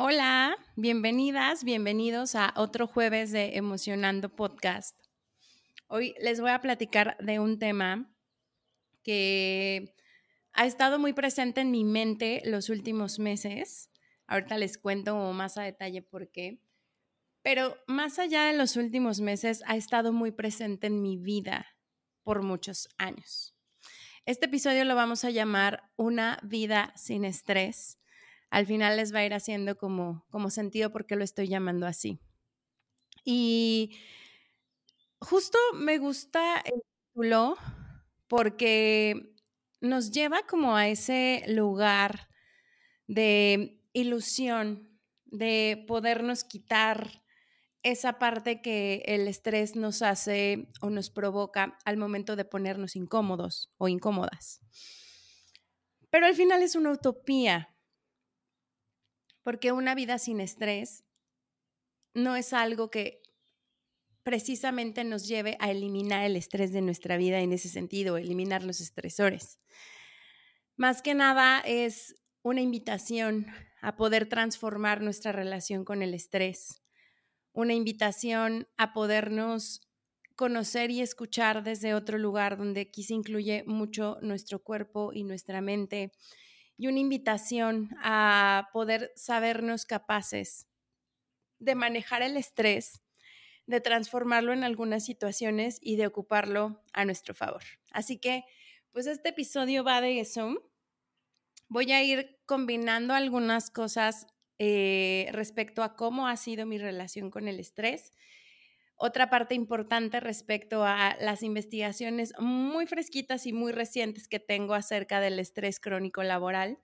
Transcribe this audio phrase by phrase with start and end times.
[0.00, 4.96] Hola, bienvenidas, bienvenidos a otro jueves de Emocionando Podcast.
[5.88, 8.08] Hoy les voy a platicar de un tema
[9.02, 9.96] que
[10.52, 13.90] ha estado muy presente en mi mente los últimos meses.
[14.28, 16.60] Ahorita les cuento más a detalle por qué.
[17.42, 21.66] Pero más allá de los últimos meses, ha estado muy presente en mi vida
[22.22, 23.56] por muchos años.
[24.26, 27.98] Este episodio lo vamos a llamar Una vida sin estrés
[28.50, 32.20] al final les va a ir haciendo como, sentido porque lo estoy llamando así.
[33.24, 33.98] Y
[35.20, 36.80] justo me gusta el
[37.12, 37.56] título
[38.26, 39.34] porque
[39.80, 42.28] nos lleva como a ese lugar
[43.06, 47.22] de ilusión, de podernos quitar
[47.82, 53.72] esa parte que el estrés nos hace o nos provoca al momento de ponernos incómodos
[53.78, 54.60] o incómodas.
[56.10, 57.74] Pero al final es una utopía,
[59.48, 61.06] porque una vida sin estrés
[62.12, 63.22] no es algo que
[64.22, 68.82] precisamente nos lleve a eliminar el estrés de nuestra vida en ese sentido, eliminar los
[68.82, 69.58] estresores.
[70.76, 73.46] Más que nada es una invitación
[73.80, 76.82] a poder transformar nuestra relación con el estrés,
[77.54, 79.80] una invitación a podernos
[80.36, 85.62] conocer y escuchar desde otro lugar donde aquí se incluye mucho nuestro cuerpo y nuestra
[85.62, 86.12] mente,
[86.78, 90.68] y una invitación a poder sabernos capaces
[91.58, 93.02] de manejar el estrés,
[93.66, 97.62] de transformarlo en algunas situaciones y de ocuparlo a nuestro favor.
[97.90, 98.44] Así que,
[98.92, 100.54] pues este episodio va de eso.
[101.68, 107.48] Voy a ir combinando algunas cosas eh, respecto a cómo ha sido mi relación con
[107.48, 108.12] el estrés
[108.98, 115.20] otra parte importante respecto a las investigaciones muy fresquitas y muy recientes que tengo acerca
[115.20, 116.80] del estrés crónico laboral,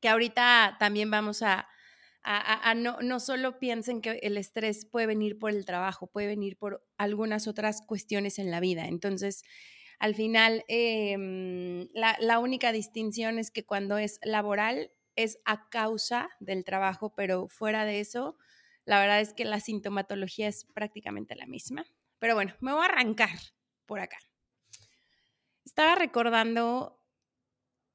[0.00, 1.68] que ahorita también vamos a,
[2.76, 6.86] no, no solo piensen que el estrés puede venir por el trabajo, puede venir por
[6.96, 8.86] algunas otras cuestiones en la vida.
[8.86, 9.42] Entonces,
[9.98, 16.30] al final, em, la, la única distinción es que cuando es laboral es a causa
[16.40, 18.36] del trabajo, pero fuera de eso,
[18.84, 21.84] la verdad es que la sintomatología es prácticamente la misma.
[22.18, 23.38] Pero bueno, me voy a arrancar
[23.86, 24.18] por acá.
[25.64, 27.02] Estaba recordando,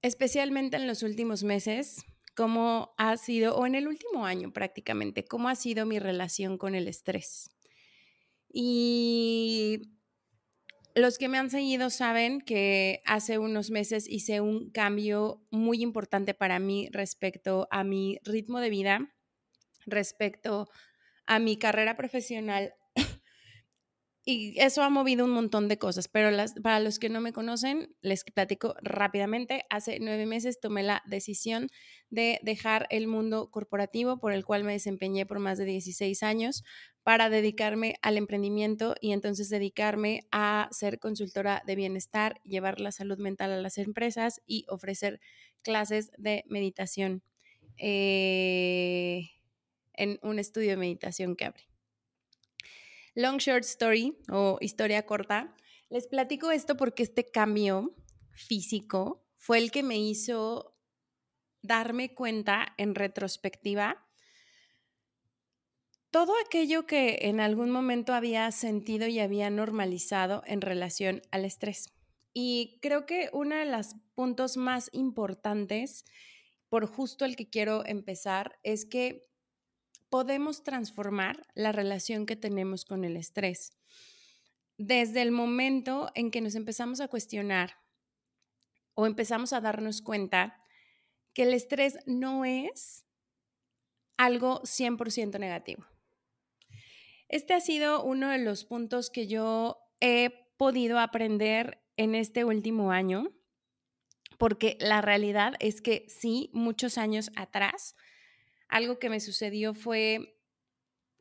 [0.01, 2.05] especialmente en los últimos meses,
[2.35, 6.73] cómo ha sido, o en el último año prácticamente, cómo ha sido mi relación con
[6.73, 7.49] el estrés.
[8.51, 9.93] Y
[10.95, 16.33] los que me han seguido saben que hace unos meses hice un cambio muy importante
[16.33, 19.15] para mí respecto a mi ritmo de vida
[19.91, 20.67] respecto
[21.25, 22.73] a mi carrera profesional
[24.25, 27.33] y eso ha movido un montón de cosas, pero las, para los que no me
[27.33, 29.63] conocen, les platico rápidamente.
[29.69, 31.67] Hace nueve meses tomé la decisión
[32.09, 36.63] de dejar el mundo corporativo por el cual me desempeñé por más de 16 años
[37.03, 43.17] para dedicarme al emprendimiento y entonces dedicarme a ser consultora de bienestar, llevar la salud
[43.17, 45.19] mental a las empresas y ofrecer
[45.63, 47.23] clases de meditación.
[47.77, 49.29] Eh,
[49.99, 51.67] en un estudio de meditación que abre.
[53.15, 55.55] Long short story o historia corta.
[55.89, 57.95] Les platico esto porque este cambio
[58.31, 60.75] físico fue el que me hizo
[61.61, 64.09] darme cuenta en retrospectiva
[66.11, 71.93] todo aquello que en algún momento había sentido y había normalizado en relación al estrés.
[72.33, 76.05] Y creo que uno de los puntos más importantes,
[76.69, 79.28] por justo el que quiero empezar, es que
[80.09, 83.71] podemos transformar la relación que tenemos con el estrés.
[84.77, 87.77] Desde el momento en que nos empezamos a cuestionar
[88.93, 90.61] o empezamos a darnos cuenta
[91.33, 93.05] que el estrés no es
[94.17, 95.85] algo 100% negativo.
[97.29, 102.91] Este ha sido uno de los puntos que yo he podido aprender en este último
[102.91, 103.31] año,
[104.37, 107.95] porque la realidad es que sí, muchos años atrás,
[108.69, 110.35] algo que me sucedió fue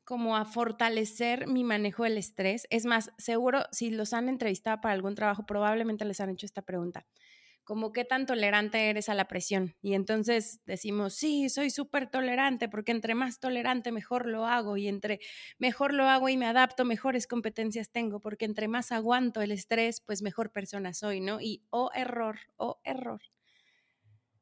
[0.05, 2.67] como a fortalecer mi manejo del estrés.
[2.71, 6.63] Es más, seguro si los han entrevistado para algún trabajo, probablemente les han hecho esta
[6.63, 7.07] pregunta.
[7.65, 9.77] como qué tan tolerante eres a la presión.
[9.83, 14.79] Y entonces decimos, sí, soy súper tolerante, porque entre más tolerante, mejor lo hago.
[14.79, 15.21] Y entre
[15.59, 20.01] mejor lo hago y me adapto, mejores competencias tengo, porque entre más aguanto el estrés,
[20.01, 21.41] pues mejor persona soy, ¿no?
[21.43, 23.21] Y, oh error, oh error.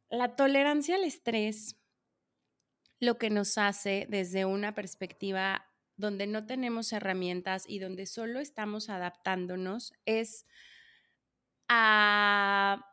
[0.09, 1.77] La tolerancia al estrés
[3.01, 5.67] lo que nos hace desde una perspectiva
[5.97, 10.47] donde no tenemos herramientas y donde solo estamos adaptándonos es
[11.69, 12.85] a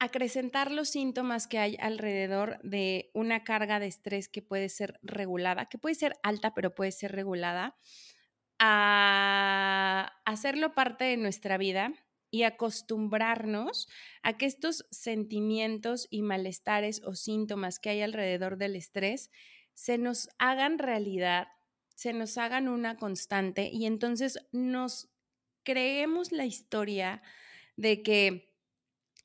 [0.00, 5.66] acrecentar los síntomas que hay alrededor de una carga de estrés que puede ser regulada,
[5.66, 7.76] que puede ser alta, pero puede ser regulada,
[8.60, 11.92] a hacerlo parte de nuestra vida
[12.30, 13.88] y acostumbrarnos
[14.22, 19.30] a que estos sentimientos y malestares o síntomas que hay alrededor del estrés
[19.74, 21.48] se nos hagan realidad,
[21.94, 25.08] se nos hagan una constante y entonces nos
[25.62, 27.22] creemos la historia
[27.76, 28.54] de que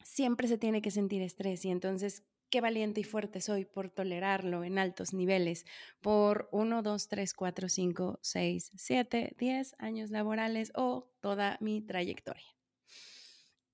[0.03, 2.23] siempre se tiene que sentir estrés y entonces
[2.53, 5.65] qué valiente y fuerte soy por tolerarlo en altos niveles
[6.01, 12.52] por 1, 2, 3, 4, 5, 6, 7, 10 años laborales o toda mi trayectoria.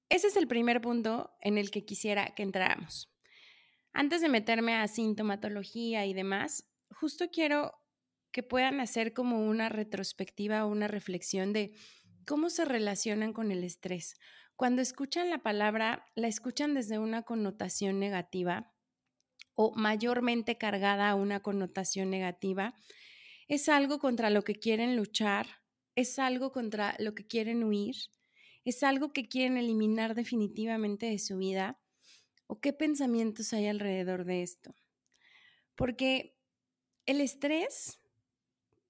[0.09, 3.11] Ese es el primer punto en el que quisiera que entráramos.
[3.93, 7.73] Antes de meterme a sintomatología y demás, justo quiero
[8.31, 11.73] que puedan hacer como una retrospectiva o una reflexión de
[12.25, 14.15] cómo se relacionan con el estrés
[14.59, 18.73] cuando escuchan la palabra, la escuchan desde una connotación negativa
[19.53, 22.73] o mayormente cargada a una connotación negativa,
[23.47, 25.47] es algo contra lo que quieren luchar,
[25.95, 27.95] es algo contra lo que quieren huir,
[28.65, 31.79] es algo que quieren eliminar definitivamente de su vida,
[32.47, 34.75] o qué pensamientos hay alrededor de esto.
[35.75, 36.35] Porque
[37.05, 37.99] el estrés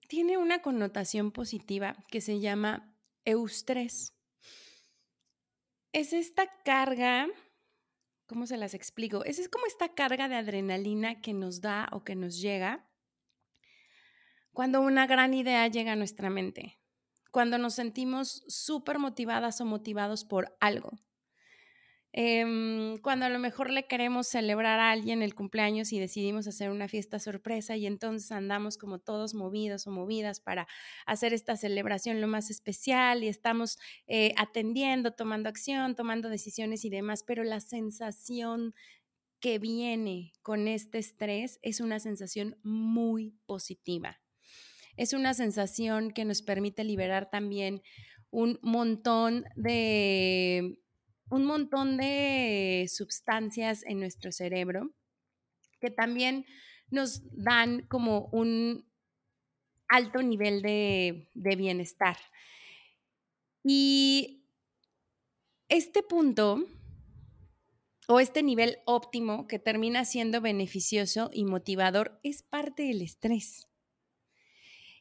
[0.07, 2.95] tiene una connotación positiva que se llama
[3.25, 4.13] eustrés
[5.91, 7.27] es esta carga,
[8.27, 9.23] ¿cómo se las explico?
[9.25, 12.85] Es, es como esta carga de adrenalina que nos da o que nos llega
[14.51, 16.78] cuando una gran idea llega a nuestra mente,
[17.31, 20.91] cuando nos sentimos súper motivadas o motivados por algo.
[22.11, 26.71] Em, cuando a lo mejor le queremos celebrar a alguien el cumpleaños y decidimos hacer
[26.71, 30.67] una fiesta sorpresa y entonces andamos como todos movidos o movidas para
[31.05, 33.77] hacer esta celebración lo más especial y estamos
[34.07, 38.73] eh, atendiendo, tomando acción, tomando decisiones y demás, pero la sensación
[39.39, 44.19] que viene con este estrés es una sensación muy positiva.
[44.99, 47.81] Es una sensación que nos permite liberar también
[48.31, 50.77] un montón de
[51.29, 54.91] un montón de sustancias en nuestro cerebro
[55.79, 56.45] que también
[56.89, 58.91] nos dan como un
[59.87, 62.17] alto nivel de, bienestar.
[63.63, 64.43] Y
[65.69, 66.65] este punto
[68.09, 73.68] o este nivel óptimo que termina siendo beneficioso y motivador es parte del estrés.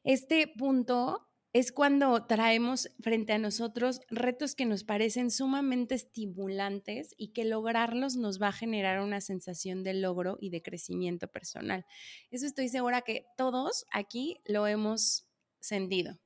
[0.08, 7.34] Este punto es cuando traemos frente a nosotros retos que nos parecen sumamente estimulantes y
[7.34, 11.84] que lograrlos nos va a generar una sensación de logro y de crecimiento personal.
[12.31, 15.28] Eso estoy segura que todos aquí lo hemos
[15.60, 16.19] sentido.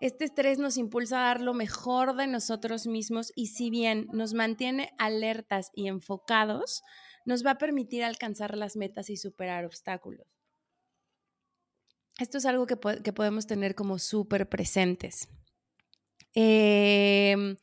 [0.00, 4.34] Este estrés nos impulsa a dar lo mejor de nosotros mismos y si bien nos
[4.34, 6.84] mantiene alertas y enfocados,
[7.26, 10.28] nos va a permitir alcanzar las metas y superar obstáculos
[12.22, 15.28] esto es algo que, podemos tener como súper presentes.
[16.34, 17.56] Em,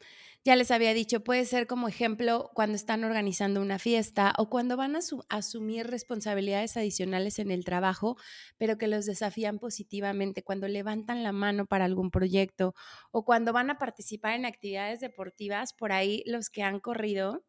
[0.45, 4.77] ya les había dicho, puede ser como ejemplo cuando están organizando una fiesta o cuando
[4.77, 8.17] van a asumir responsabilidades adicionales en el trabajo,
[8.57, 12.73] pero que los desafían positivamente, cuando levantan la mano para algún proyecto
[13.11, 17.43] o cuando van a participar en actividades deportivas, por ahí los que han corrido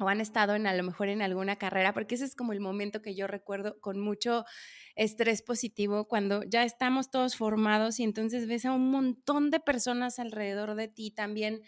[0.00, 2.60] o han estado en a lo mejor en alguna carrera, porque ese es como el
[2.60, 4.44] momento que yo recuerdo con mucho
[4.96, 10.18] estrés positivo, cuando ya estamos todos formados y entonces ves a un montón de personas
[10.18, 11.62] alrededor de ti también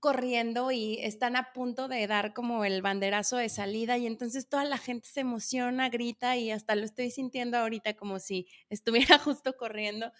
[0.00, 4.64] corriendo y están a punto de dar como el banderazo de salida y entonces toda
[4.64, 9.56] la gente se emociona, grita y hasta lo estoy sintiendo ahorita como si estuviera justo
[9.56, 10.10] corriendo.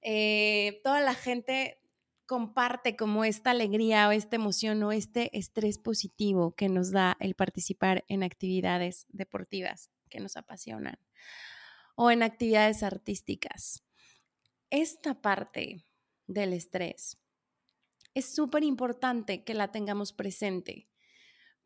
[0.00, 1.80] Eh, toda la gente
[2.26, 7.34] comparte como esta alegría o esta emoción o este estrés positivo que nos da el
[7.34, 10.98] participar en actividades deportivas que nos apasionan
[11.94, 13.82] o en actividades artísticas.
[14.70, 15.84] Esta parte
[16.26, 17.18] del estrés
[18.14, 20.88] es súper importante que la tengamos presente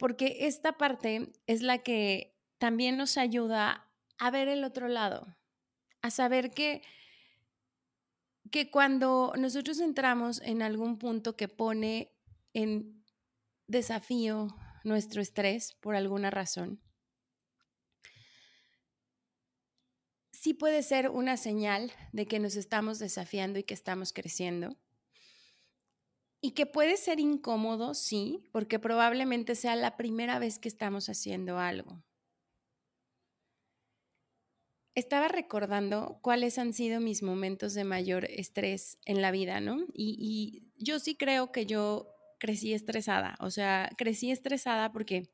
[0.00, 5.36] porque esta parte es la que también nos ayuda a ver el otro lado,
[6.00, 6.80] a saber que
[8.50, 12.12] que cuando nosotros entramos en algún punto que pone
[12.52, 13.04] en
[13.66, 14.48] desafío
[14.84, 16.80] nuestro estrés por alguna razón,
[20.32, 24.76] sí puede ser una señal de que nos estamos desafiando y que estamos creciendo.
[26.42, 31.58] Y que puede ser incómodo, sí, porque probablemente sea la primera vez que estamos haciendo
[31.58, 32.02] algo.
[34.94, 39.86] Estaba recordando cuáles han sido mis momentos de mayor estrés en la vida, ¿no?
[39.94, 45.30] Y, yo sí creo que yo crecí estresada, o sea, crecí estresada porque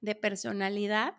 [0.00, 1.14] de personalidad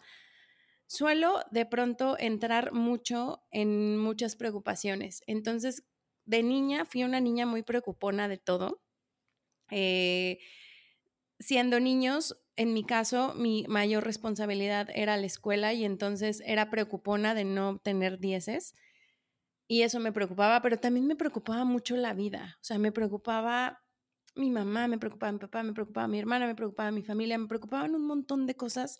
[0.88, 5.22] suelo de pronto entrar mucho en muchas preocupaciones.
[5.28, 5.84] Entonces,
[6.26, 8.82] de niña fui una niña muy preocupona de todo.
[9.70, 10.40] Eh,
[11.42, 17.34] siendo niños, en mi caso, mi mayor responsabilidad era la escuela y entonces era preocupona
[17.34, 18.76] de no tener dieces.
[19.68, 22.58] Y eso me preocupaba, pero también me preocupaba mucho la vida.
[22.62, 23.82] O sea, me preocupaba
[24.36, 27.48] mi mamá, me preocupaba mi papá, me preocupaba mi hermana, me preocupaba mi familia, me
[27.48, 29.00] preocupaban un montón de cosas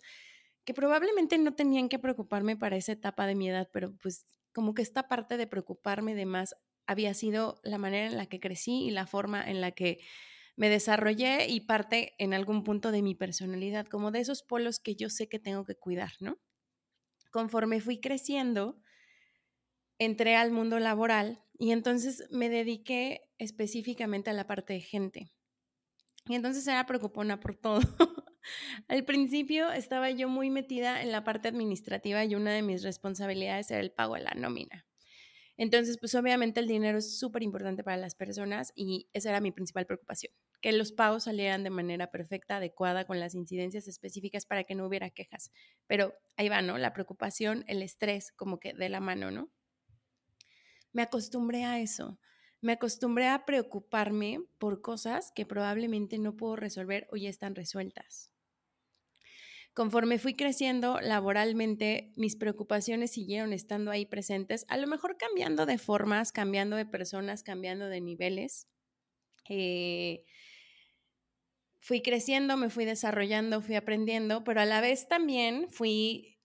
[0.64, 4.74] que probablemente no tenían que preocuparme para esa etapa de mi edad, pero pues como
[4.74, 6.54] que esta parte de preocuparme de más
[6.86, 10.00] había sido la manera en la que crecí y la forma en la que
[10.56, 14.94] me desarrollé y parte en algún punto de mi personalidad, como de esos polos que
[14.94, 16.38] yo sé que tengo que cuidar, ¿no?
[17.30, 18.80] Conforme fui creciendo,
[19.98, 25.32] entré al mundo laboral y entonces me dediqué específicamente a la parte de gente.
[26.26, 27.80] Y entonces era preocupona por todo.
[28.88, 33.70] Al principio estaba yo muy metida en la parte administrativa y una de mis responsabilidades
[33.70, 34.86] era el pago de la nómina.
[35.56, 39.52] Entonces, pues obviamente el dinero es súper importante para las personas y esa era mi
[39.52, 44.64] principal preocupación, que los pagos salieran de manera perfecta, adecuada, con las incidencias específicas para
[44.64, 45.52] que no hubiera quejas.
[45.86, 46.78] Pero ahí va, ¿no?
[46.78, 49.50] La preocupación, el estrés, como que de la mano, ¿no?
[50.92, 52.18] Me acostumbré a eso
[52.62, 58.31] me acostumbré a preocuparme por cosas que probablemente no puedo resolver o ya están resueltas.
[59.74, 65.78] Conforme fui creciendo laboralmente, mis preocupaciones siguieron estando ahí presentes, a lo mejor cambiando de
[65.78, 68.68] formas, cambiando de personas, cambiando de niveles.
[69.48, 70.24] Eh,
[71.80, 76.38] fui creciendo, me fui desarrollando, fui aprendiendo, pero a la vez también fui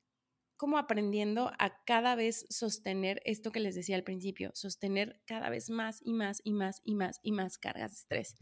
[0.56, 5.70] como aprendiendo a cada vez sostener esto que les decía al principio, sostener cada vez
[5.70, 8.36] más y más y más y más y más cargas de estrés.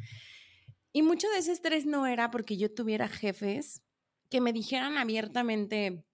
[0.93, 3.84] Y mucho de ese estrés no era porque yo tuviera jefes
[4.29, 6.05] que me dijeran abiertamente,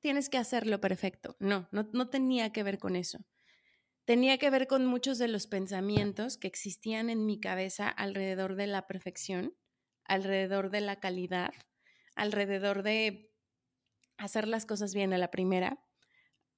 [0.00, 1.36] tienes que hacerlo perfecto.
[1.38, 3.18] No, no, no tenía que ver con eso.
[4.04, 8.66] Tenía que ver con muchos de los pensamientos que existían en mi cabeza alrededor de
[8.66, 9.54] la perfección,
[10.04, 11.52] alrededor de la calidad,
[12.16, 13.32] alrededor de
[14.16, 15.78] hacer las cosas bien a la primera,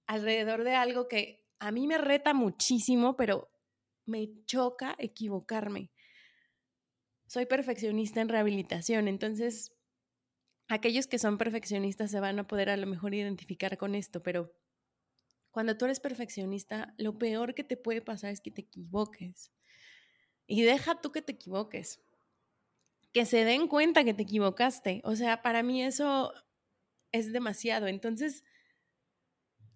[0.06, 3.50] alrededor de algo que a mí me reta muchísimo, pero
[4.06, 5.90] me choca equivocarme.
[7.26, 9.72] Soy perfeccionista en rehabilitación, entonces
[10.72, 14.52] aquellos que son perfeccionistas se van a poder a lo mejor identificar con esto, pero
[15.50, 19.52] cuando tú eres perfeccionista, lo peor que te puede pasar es que te equivoques.
[20.46, 22.00] Y deja tú que te equivoques.
[23.12, 25.02] Que se den cuenta que te equivocaste.
[25.04, 26.32] O sea, para mí eso
[27.12, 27.86] es demasiado.
[27.86, 28.42] Entonces,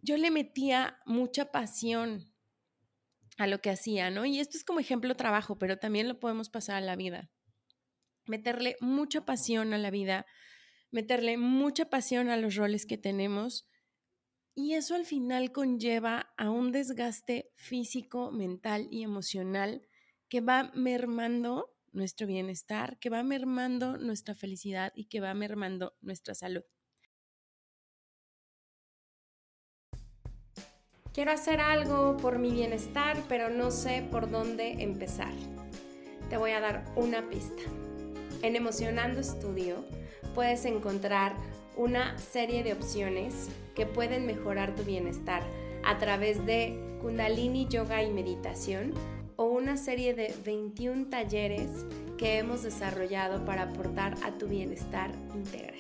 [0.01, 2.33] yo le metía mucha pasión
[3.37, 4.25] a lo que hacía, ¿no?
[4.25, 7.31] Y esto es como ejemplo trabajo, pero también lo podemos pasar a la vida.
[8.25, 10.25] Meterle mucha pasión a la vida,
[10.91, 13.69] meterle mucha pasión a los roles que tenemos.
[14.55, 19.83] Y eso al final conlleva a un desgaste físico, mental y emocional
[20.29, 26.35] que va mermando nuestro bienestar, que va mermando nuestra felicidad y que va mermando nuestra
[26.35, 26.63] salud.
[31.13, 35.33] Quiero hacer algo por mi bienestar, pero no sé por dónde empezar.
[36.29, 37.63] Te voy a dar una pista.
[38.43, 39.83] En Emocionando Studio
[40.35, 41.35] puedes encontrar
[41.77, 45.43] una serie de opciones que pueden mejorar tu bienestar
[45.85, 48.95] a través de Kundalini Yoga y Meditación
[49.37, 51.69] o una serie de 21 talleres
[52.17, 55.75] que hemos desarrollado para aportar a tu bienestar integral.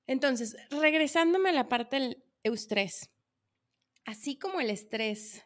[0.08, 3.10] Entonces, regresándome a la parte del eustrés.
[4.06, 5.44] Así como el estrés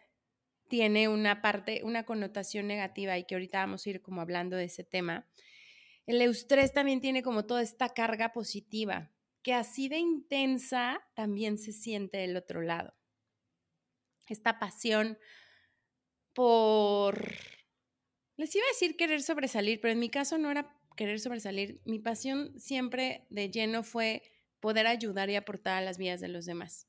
[0.68, 4.66] tiene una parte, una connotación negativa y que ahorita vamos a ir como hablando de
[4.66, 5.28] ese tema,
[6.08, 9.12] el eustrés también tiene como toda esta carga positiva,
[9.44, 12.96] que así de intensa también se siente del otro lado.
[14.28, 15.18] Esta pasión
[16.34, 17.34] por,
[18.38, 21.82] les iba a decir querer sobresalir, pero en mi caso no era querer sobresalir.
[21.86, 24.24] Mi pasión siempre de lleno fue
[24.62, 26.88] poder ayudar y aportar a las vidas de los demás.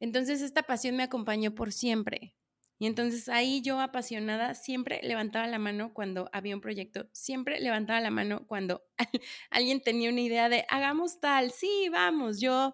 [0.00, 2.34] Entonces esta pasión me acompañó por siempre.
[2.82, 8.00] Y entonces ahí yo apasionada siempre levantaba la mano cuando había un proyecto, siempre levantaba
[8.00, 8.82] la mano cuando
[9.50, 12.72] alguien tenía una idea de hagamos tal, sí, vamos, yo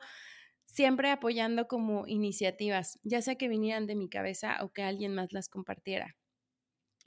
[0.64, 5.34] siempre apoyando como iniciativas, ya sea que vinieran de mi cabeza o que alguien más
[5.34, 6.16] las compartiera.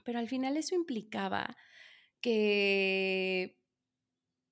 [0.03, 1.57] Pero al final eso implicaba
[2.21, 3.57] que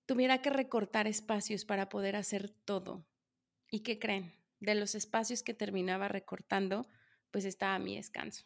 [0.08, 3.06] tuviera que recortar espacios para poder hacer todo.
[3.70, 4.34] ¿Y qué creen?
[4.60, 6.88] De los espacios que terminaba recortando,
[7.32, 8.46] pues estaba mi descanso.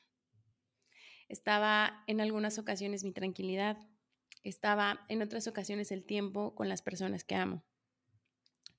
[1.30, 3.78] Estaba en algunas ocasiones mi tranquilidad,
[4.44, 7.64] estaba en otras ocasiones el tiempo con las personas que amo.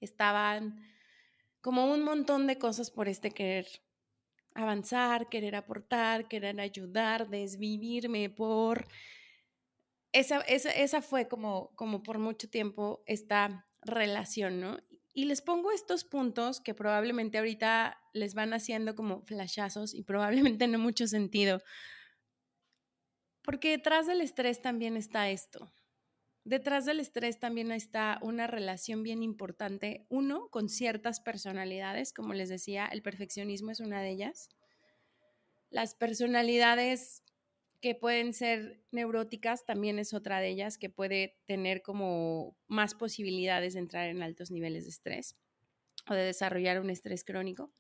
[0.01, 0.83] Estaban
[1.61, 3.67] como un montón de cosas por este querer
[4.55, 8.87] avanzar, querer aportar, querer ayudar, desvivirme por...
[10.13, 14.79] Esa, esa, esa fue como, como por mucho tiempo esta relación, ¿no?
[15.15, 20.67] Y les pongo estos puntos que probablemente ahorita les van haciendo como flashazos y probablemente
[20.67, 21.63] no mucho sentido.
[23.43, 25.73] Porque detrás del estrés también está esto.
[26.43, 32.51] Detrás del estrés también está una relación bien importante, uno, con ciertas personalidades, como les
[32.51, 34.51] decía, el perfeccionismo es una de ellas.
[35.71, 37.23] Las personalidades
[37.85, 43.75] que pueden ser neuróticas también es otra de ellas que puede tener como más posibilidades
[43.75, 45.37] de entrar en altos niveles de estrés
[46.09, 47.75] o de desarrollar un estrés crónico.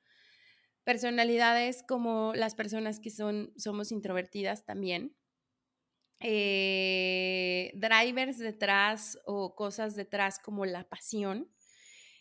[0.84, 5.16] Personalidades como las personas que son, somos introvertidas también.
[6.20, 11.48] Eh, drivers detrás o cosas detrás como la pasión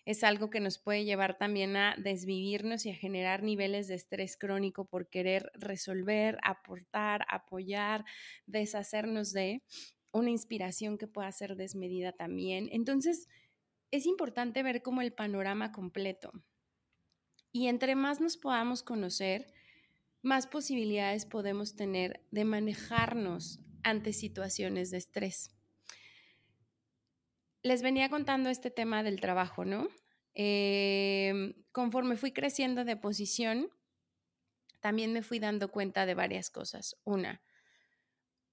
[0.06, 4.36] es algo que nos puede llevar también a desvivirnos y a generar niveles de estrés
[4.38, 8.04] crónico por querer resolver, aportar, apoyar,
[8.46, 9.64] deshacernos de
[10.12, 12.68] una inspiración que pueda ser desmedida también.
[12.72, 13.28] Entonces,
[13.92, 16.32] es importante ver como el panorama completo.
[17.52, 19.54] Y entre más nos podamos conocer,
[20.22, 25.54] más posibilidades podemos tener de manejarnos ante situaciones de estrés
[27.64, 29.88] les venía contando este tema del trabajo, ¿no?
[30.36, 33.70] Em, conforme fui creciendo de posición,
[34.82, 36.98] también me fui dando cuenta de varias cosas.
[37.06, 37.42] Una,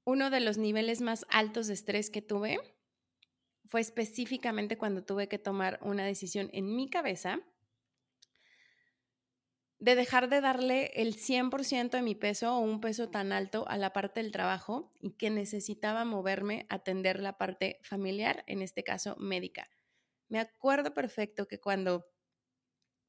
[0.05, 2.59] uno de los niveles más altos de estrés que tuve
[3.67, 7.41] fue específicamente cuando tuve que tomar una decisión en mi cabeza
[9.81, 13.79] de dejar de darle el 100% de mi peso o un peso tan alto a
[13.79, 18.85] la parte del trabajo y que necesitaba moverme a atender la parte familiar, en este
[18.85, 19.71] caso médica.
[20.29, 22.07] Me acuerdo perfecto que cuando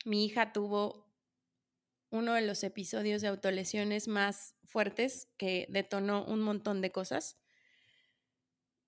[0.05, 1.11] mi hija tuvo
[2.09, 7.37] uno de los episodios de autolesiones más fuertes que detonó un montón de cosas,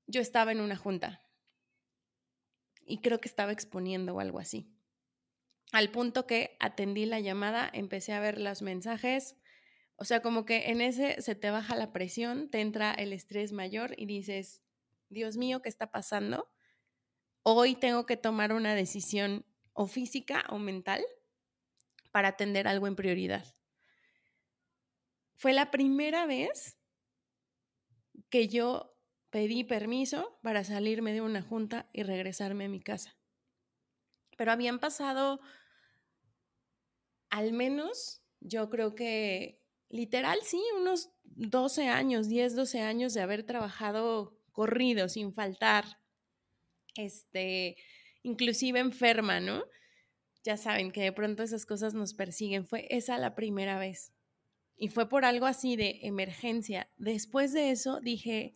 [0.08, 1.22] yo estaba en una junta
[2.86, 4.74] y creo que estaba exponiendo o algo así
[5.74, 9.36] al punto que atendí la llamada, empecé a ver los mensajes,
[9.96, 13.52] o sea, como que en ese se te baja la presión, te entra el estrés
[13.54, 14.62] mayor y dices,
[15.10, 16.48] Dios mío, ¿qué está pasando?
[17.42, 21.04] Hoy tengo que tomar una decisión o física o mental
[22.12, 23.56] para atender algo en prioridad.
[25.34, 26.78] Fue la primera vez
[28.30, 28.96] que yo
[29.32, 33.18] pedí permiso para salirme de una junta y regresarme a mi casa.
[34.38, 35.42] Pero habían pasado
[37.34, 43.43] al menos yo creo que literal, sí, unos 12 años, 10, 12 años de haber
[43.43, 45.86] trabajado corrido, sin faltar,
[46.96, 47.76] este,
[48.24, 49.63] inclusive enferma, ¿no?
[50.43, 52.67] ya saben que de pronto esas cosas nos persiguen.
[52.67, 54.13] Fue esa la primera vez.
[54.76, 56.91] Y fue por algo así de emergencia.
[56.98, 58.56] Después de eso dije,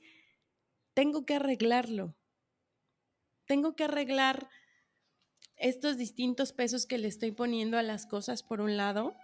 [0.94, 2.16] tengo que arreglarlo.
[3.46, 4.50] Tengo que arreglar
[5.58, 9.16] estos distintos pesos que le estoy poniendo a las cosas, por un lado.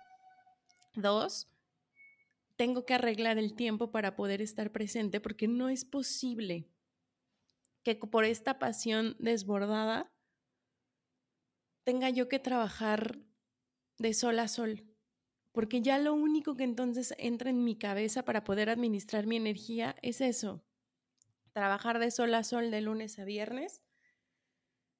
[0.95, 1.47] Dos,
[2.55, 6.67] tengo que arreglar el tiempo para poder estar presente porque no es posible
[7.83, 10.11] que por esta pasión desbordada
[11.83, 13.19] tenga yo que trabajar
[13.97, 14.85] de sol a sol,
[15.51, 19.95] porque ya lo único que entonces entra en mi cabeza para poder administrar mi energía
[20.01, 20.63] es eso,
[21.51, 23.82] trabajar de sol a sol de lunes a viernes,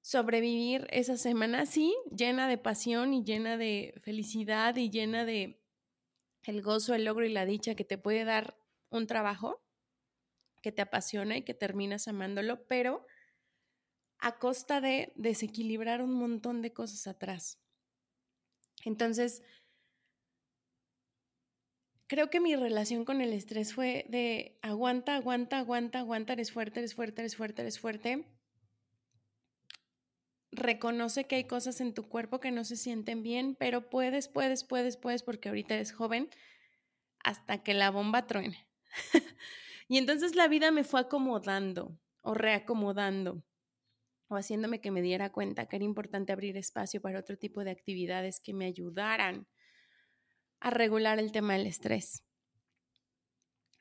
[0.04, 5.62] sobrevivir esa semana así, llena de pasión y llena de felicidad y llena de
[6.42, 8.54] el gozo, el logro y la dicha que te puede dar
[8.90, 9.64] un trabajo
[10.60, 13.06] que te apasiona y que terminas amándolo, pero
[14.18, 17.58] a costa de desequilibrar un montón de cosas atrás.
[18.84, 19.42] Entonces,
[22.08, 26.80] creo que mi relación con el estrés fue de aguanta, aguanta, aguanta, aguanta, eres fuerte,
[26.80, 28.26] eres fuerte, eres fuerte, eres fuerte.
[30.54, 34.62] Reconoce que hay cosas en tu cuerpo que no se sienten bien, pero puedes, puedes,
[34.62, 36.30] puedes, puedes, porque ahorita eres joven,
[37.24, 38.68] hasta que la bomba truene.
[39.88, 43.42] y entonces la vida me fue acomodando o reacomodando
[44.28, 47.72] o haciéndome que me diera cuenta que era importante abrir espacio para otro tipo de
[47.72, 49.48] actividades que me ayudaran
[50.60, 52.24] a regular el tema del estrés.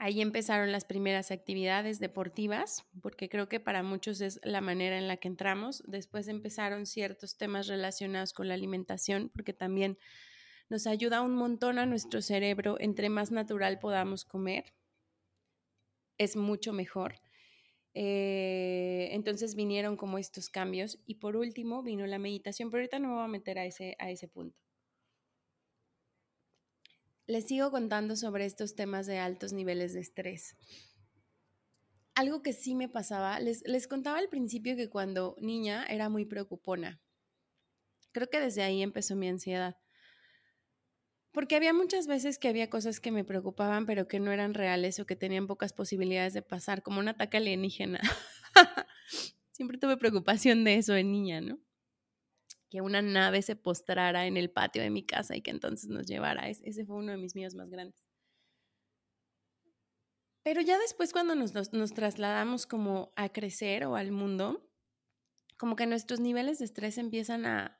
[0.03, 5.07] Ahí empezaron las primeras actividades deportivas, porque creo que para muchos es la manera en
[5.07, 5.81] la que entramos.
[5.87, 9.97] Después empezaron ciertos temas relacionados con la alimentación, porque también
[10.67, 12.75] nos ayuda un montón a nuestro cerebro.
[12.81, 14.73] Entre más natural podamos comer,
[16.17, 17.21] es mucho mejor.
[17.93, 23.07] Eh, entonces vinieron como estos cambios y por último vino la meditación, pero ahorita no
[23.07, 24.62] me voy a meter a ese, a ese punto.
[27.25, 30.57] Les sigo contando sobre estos temas de altos niveles de estrés.
[32.15, 36.25] Algo que sí me pasaba, les, les contaba al principio que cuando niña era muy
[36.25, 37.01] preocupona.
[38.11, 39.77] Creo que desde ahí empezó mi ansiedad.
[41.31, 44.99] Porque había muchas veces que había cosas que me preocupaban, pero que no eran reales
[44.99, 48.01] o que tenían pocas posibilidades de pasar, como un ataque alienígena.
[49.51, 51.57] Siempre tuve preocupación de eso de niña, ¿no?
[52.73, 56.07] Que una nave se postrara en el patio de mi casa y que entonces nos
[56.07, 56.49] llevara.
[56.49, 58.03] Ese fue uno de mis miedos más grandes.
[60.41, 61.53] Pero ya después cuando nos,
[61.93, 64.67] trasladamos como a crecer o al mundo,
[65.55, 67.79] como que nuestros niveles de estrés empiezan a,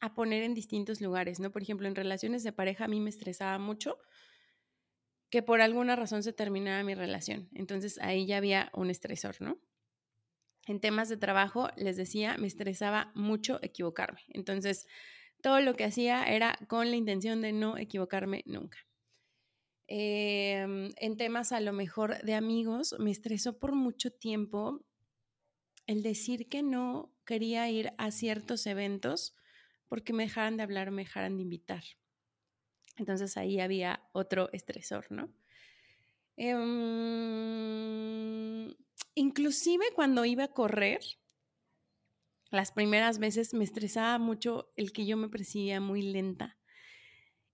[0.00, 1.52] a poner en distintos lugares, ¿no?
[1.52, 3.98] Por ejemplo, en relaciones de pareja a mí me estresaba mucho
[5.28, 7.50] que por alguna razón se terminara mi relación.
[7.52, 9.60] Entonces ahí ya había un estresor, ¿no?
[10.66, 14.20] En temas de trabajo, les decía, me estresaba mucho equivocarme.
[14.28, 14.86] Entonces,
[15.42, 18.78] todo lo que hacía era con la intención de no equivocarme nunca.
[19.86, 24.84] Em, en temas a lo mejor de amigos, me estresó por mucho tiempo
[25.86, 29.34] el decir que no quería ir a ciertos eventos
[29.88, 31.82] porque me dejaran de hablar, me dejaran de invitar.
[32.96, 35.34] Entonces ahí había otro estresor, ¿no?
[36.36, 37.50] Em,
[39.20, 41.00] inclusive cuando iba a correr,
[42.50, 46.58] las primeras veces me estresaba mucho el que yo me percibía muy lenta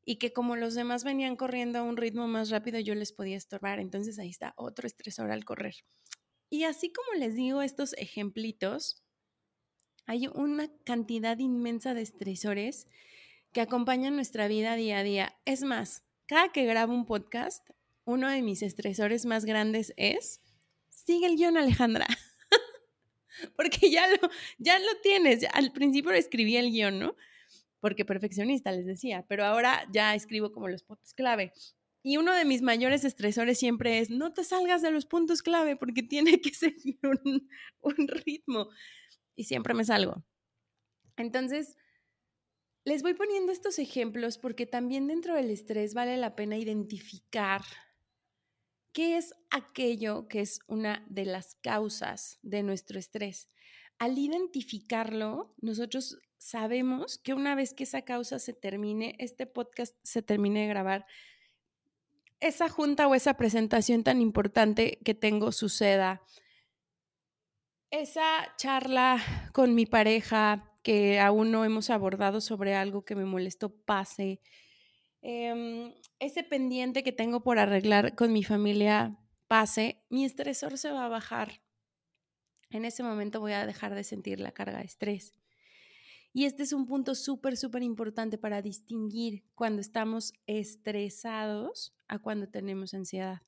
[0.04, 3.36] y que como los demás venían corriendo a un ritmo más rápido, yo les podía
[3.36, 3.80] estorbar.
[3.80, 5.74] Entonces ahí está otro estresor al correr.
[6.48, 9.02] Y así como les digo estos ejemplitos,
[10.06, 12.86] hay una cantidad inmensa de estresores
[13.50, 15.36] que acompañan nuestra vida día a día.
[15.44, 17.68] Es más, cada que grabo un podcast,
[18.04, 20.45] uno de mis estresores más grandes es,
[21.06, 22.06] sigue el guion Alejandra,
[23.56, 25.46] porque ya lo, ya lo tienes.
[25.52, 27.16] Al principio escribí el guion, ¿no?
[27.80, 31.52] Porque perfeccionista, les decía, pero ahora ya escribo como los puntos clave.
[32.02, 35.76] Y uno de mis mayores estresores siempre es, no te salgas de los puntos clave
[35.76, 37.48] porque tiene que seguir un,
[37.80, 38.68] un ritmo
[39.36, 40.24] y siempre me salgo.
[41.16, 41.76] Entonces,
[42.84, 47.62] les voy poniendo estos ejemplos porque también dentro del estrés vale la pena identificar
[48.96, 53.50] qué es aquello que es una de las causas de nuestro estrés.
[53.98, 60.22] Al identificarlo, nosotros sabemos que una vez que esa causa se termine, este podcast se
[60.22, 61.04] termine de grabar,
[62.40, 66.22] esa junta o esa presentación tan importante que tengo suceda,
[67.90, 73.68] esa charla con mi pareja que aún no hemos abordado sobre algo que me molestó
[73.68, 74.40] pase,
[75.28, 81.04] em, ese pendiente que tengo por arreglar con mi familia pase, mi estresor se va
[81.04, 81.62] a bajar.
[82.70, 85.34] En ese momento voy a dejar de sentir la carga de estrés.
[86.32, 92.48] Y este es un punto súper, súper importante para distinguir cuando estamos estresados a cuando
[92.48, 93.42] tenemos ansiedad.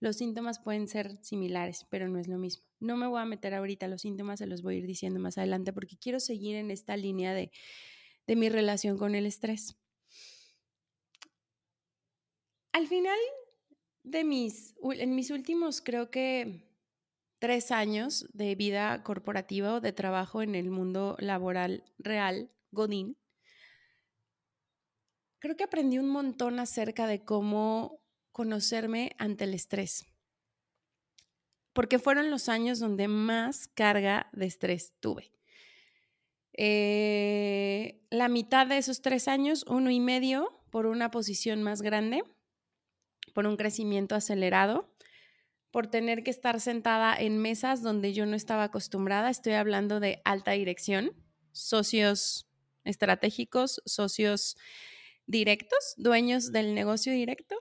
[0.00, 2.64] Los síntomas pueden ser similares, pero no es lo mismo.
[2.80, 5.38] No me voy a meter ahorita los síntomas, se los voy a ir diciendo más
[5.38, 7.52] adelante porque quiero seguir en esta línea de,
[8.26, 9.76] de mi relación con el estrés.
[12.72, 13.18] Al final
[14.04, 16.68] de mis, en mis últimos, creo que
[17.40, 23.16] tres años de vida corporativa o de trabajo en el mundo laboral real, Godín,
[25.40, 30.06] creo que aprendí un montón acerca de cómo conocerme ante el estrés.
[31.72, 35.32] Porque fueron los años donde más carga de estrés tuve.
[36.52, 42.22] Eh, la mitad de esos tres años, uno y medio, por una posición más grande,
[43.30, 44.92] por un crecimiento acelerado,
[45.70, 49.30] por tener que estar sentada en mesas donde yo no estaba acostumbrada.
[49.30, 51.12] Estoy hablando de alta dirección,
[51.52, 52.48] socios
[52.84, 54.56] estratégicos, socios
[55.26, 57.56] directos, dueños del negocio directo,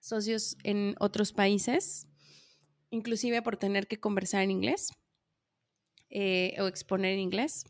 [0.00, 2.08] socios en otros países,
[2.90, 4.90] inclusive por tener que conversar en inglés
[6.10, 7.64] eh, o exponer en inglés,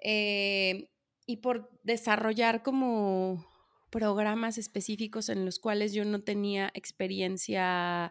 [0.00, 0.88] eh,
[1.26, 3.46] y por desarrollar como
[3.92, 8.10] programas específicos en los cuales yo no tenía experiencia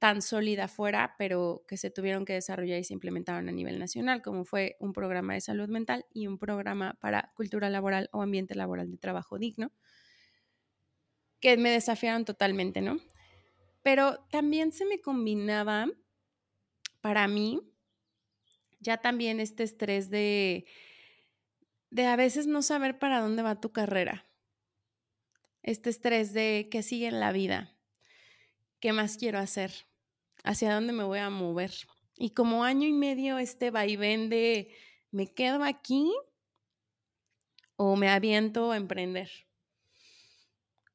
[0.00, 4.22] tan sólida fuera, pero que se tuvieron que desarrollar y se implementaron a nivel nacional,
[4.22, 8.54] como fue un programa de salud mental y un programa para cultura laboral o ambiente
[8.54, 9.72] laboral de trabajo digno,
[11.38, 12.98] que me desafiaron totalmente, ¿no?
[13.82, 15.86] Pero también se me combinaba
[17.02, 17.60] para mí
[18.78, 20.64] ya también este estrés de,
[21.90, 24.29] de a veces no saber para dónde va tu carrera
[25.62, 27.76] este estrés de qué sigue en la vida,
[28.80, 29.72] qué más quiero hacer,
[30.44, 31.72] hacia dónde me voy a mover.
[32.16, 34.74] Y como año y medio este vaivén de
[35.10, 36.12] me quedo aquí
[37.76, 39.30] o me aviento a emprender.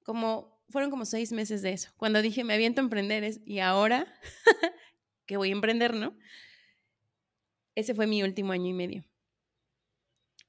[0.04, 1.92] Como fueron como seis meses de eso.
[1.98, 4.08] Cuando dije me aviento a emprender es, y ahora
[5.26, 6.16] que voy a emprender, ¿no?
[7.76, 9.06] Ese fue mi último año y medio.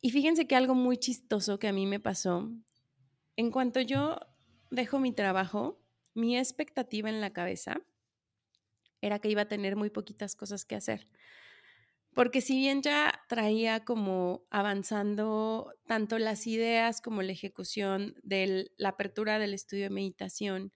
[0.00, 2.50] Y fíjense que algo muy chistoso que a mí me pasó
[3.36, 4.18] en cuanto yo
[4.70, 5.80] dejo mi trabajo,
[6.14, 7.80] mi expectativa en la cabeza
[9.00, 11.06] era que iba a tener muy poquitas cosas que hacer.
[12.14, 18.88] Porque si bien ya traía como avanzando tanto las ideas como la ejecución de la
[18.88, 20.72] apertura del estudio de meditación,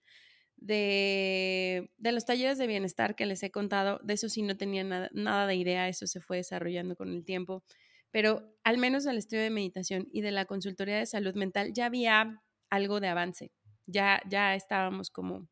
[0.57, 5.09] de, los talleres de bienestar que les he contado, de eso sí no tenía nada,
[5.13, 7.63] nada de idea, eso se fue desarrollando con el tiempo,
[8.11, 11.87] pero al menos del estudio de meditación y de la consultoría de salud mental ya
[11.87, 13.51] había algo de avance.
[13.85, 15.47] Ya, ya estábamos como,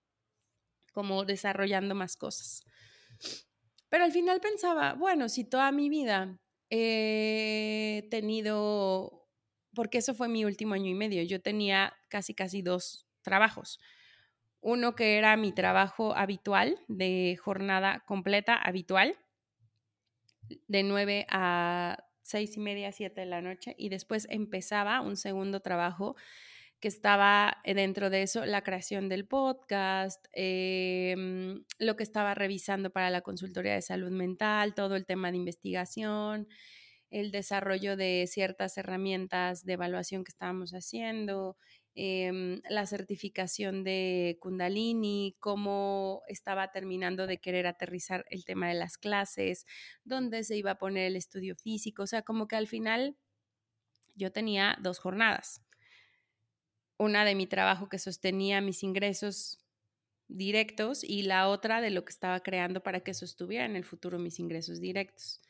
[0.93, 2.63] como desarrollando más cosas.
[3.89, 9.27] Pero al final pensaba, bueno, si toda mi vida he tenido,
[9.73, 13.79] porque eso fue mi último año y medio, yo tenía casi, casi dos trabajos.
[14.61, 19.17] Uno que era mi trabajo habitual, de jornada completa habitual,
[20.67, 25.61] de 9 a seis y media, siete de la noche, y después empezaba un segundo
[25.61, 26.15] trabajo
[26.79, 32.89] que estaba eh, dentro de eso la creación del podcast, em, lo que estaba revisando
[32.91, 36.47] para la consultoría de salud mental, todo el tema de investigación,
[37.09, 41.57] el desarrollo de ciertas herramientas de evaluación que estábamos haciendo,
[41.95, 48.97] em, la certificación de Kundalini, cómo estaba terminando de querer aterrizar el tema de las
[48.97, 49.65] clases,
[50.03, 53.17] dónde se iba a poner el estudio físico, o sea, como que al final
[54.15, 55.61] yo tenía dos jornadas
[56.99, 59.59] una de mi trabajo que sostenía mis ingresos
[60.27, 64.19] directos y la otra de lo que estaba creando para que sostuviera en el futuro
[64.19, 65.41] mis ingresos directos.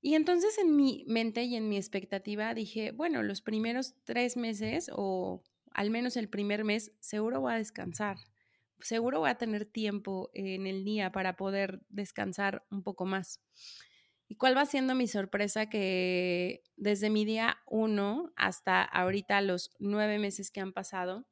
[0.00, 4.90] Y entonces en mi mente y en mi expectativa dije, bueno, los primeros tres meses
[4.94, 8.16] o al menos el primer mes seguro voy a descansar,
[8.80, 13.40] seguro voy a tener tiempo en el día para poder descansar un poco más.
[14.30, 15.68] ¿Y cuál va siendo mi sorpresa?
[15.68, 21.26] Que desde mi día uno hasta ahorita los nueve meses que han pasado,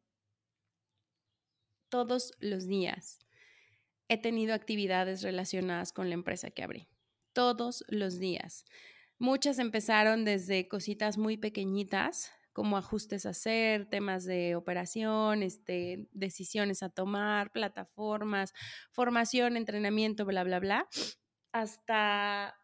[1.90, 3.20] todos los días
[4.08, 6.88] he tenido actividades relacionadas con la empresa que abrí.
[7.32, 8.64] Todos los días.
[9.16, 16.82] Muchas empezaron desde cositas muy pequeñitas, como ajustes a hacer, temas de operación, este, decisiones
[16.82, 18.52] a tomar, plataformas,
[18.90, 20.88] formación, entrenamiento, bla, bla, bla,
[21.52, 22.56] hasta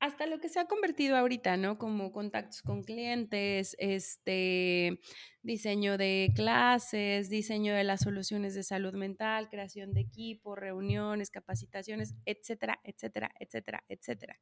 [0.00, 1.76] hasta lo que se ha convertido ahorita, ¿no?
[1.76, 4.98] Como contactos con clientes, este
[5.42, 12.14] diseño de clases, diseño de las soluciones de salud mental, creación de equipo, reuniones, capacitaciones,
[12.24, 14.40] etcétera, etcétera, etcétera, etcétera.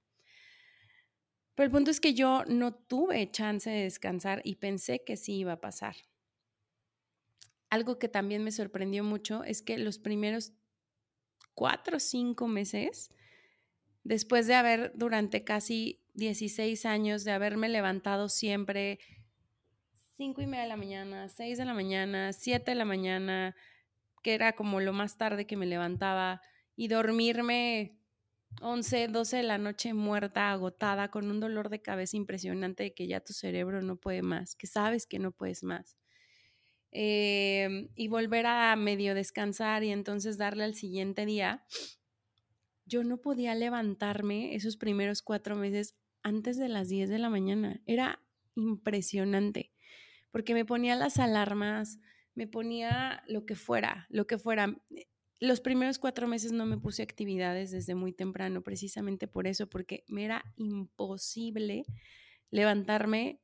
[1.57, 5.39] Pero el punto es que yo no tuve chance de descansar y pensé que sí
[5.39, 5.97] iba a pasar.
[7.69, 10.53] Algo que también me sorprendió mucho es que los primeros
[11.55, 13.11] cuatro o cinco meses,
[14.09, 18.99] después de haber durante casi 16 años, de haberme levantado siempre
[20.17, 23.55] cinco y media de la mañana, seis de la mañana, siete de la mañana,
[24.23, 26.41] que era como lo más tarde que me levantaba,
[26.75, 27.99] y dormirme
[28.63, 33.07] 11, 12 de la noche muerta, agotada, con un dolor de cabeza impresionante de que
[33.09, 35.99] ya tu cerebro no puede más, que sabes que no puedes más.
[36.93, 41.67] Em, y volver a medio descansar y entonces darle al siguiente día,
[42.89, 47.81] yo no podía levantarme esos primeros cuatro meses antes de las 10 de la mañana.
[47.87, 48.21] Era
[48.57, 49.73] impresionante,
[50.31, 52.01] porque me ponía las alarmas,
[52.35, 54.77] me ponía lo que fuera, lo que fuera
[55.41, 60.05] los primeros cuatro meses no me puse actividades desde muy temprano, precisamente por eso, porque
[60.09, 61.85] me era imposible
[62.51, 63.41] levantarme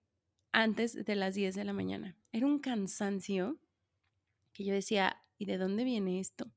[0.52, 2.16] antes de las 10 de la mañana.
[2.33, 3.61] Era un cansancio
[4.52, 6.52] que yo decía, ¿y de dónde viene esto?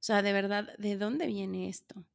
[0.00, 2.06] O sea, de verdad, ¿de dónde viene esto?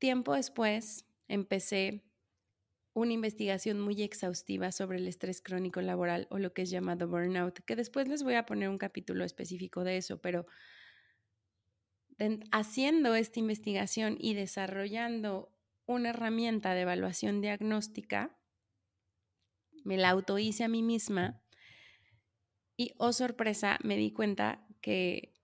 [0.00, 2.02] Tiempo después empecé
[2.92, 7.60] una investigación muy exhaustiva sobre el estrés crónico laboral o lo que es llamado burnout,
[7.60, 10.46] que después les voy a poner un capítulo específico de eso, pero
[12.50, 15.54] haciendo esta investigación y desarrollando
[15.86, 18.36] una herramienta de evaluación diagnóstica,
[19.84, 21.40] me la auto hice a mí misma
[22.76, 25.37] y, oh sorpresa, me di cuenta que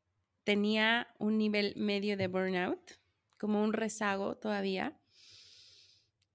[0.44, 3.00] tenía un nivel medio de burnout,
[3.38, 4.98] como un rezago todavía,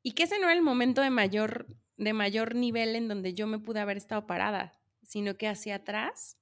[0.01, 1.67] y que ese no era el momento de mayor,
[1.97, 6.37] de mayor nivel en donde yo me pude haber estado parada, sino que hacia atrás,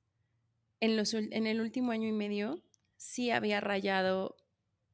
[0.79, 2.63] en, los, en el último año y medio,
[2.97, 4.37] sí había rayado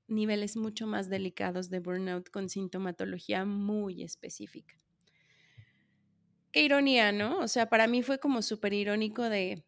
[0.08, 4.76] niveles mucho más delicados de burnout con sintomatología muy específica.
[6.52, 7.40] Qué ironía, ¿no?
[7.40, 9.66] O sea, para mí fue como súper irónico de,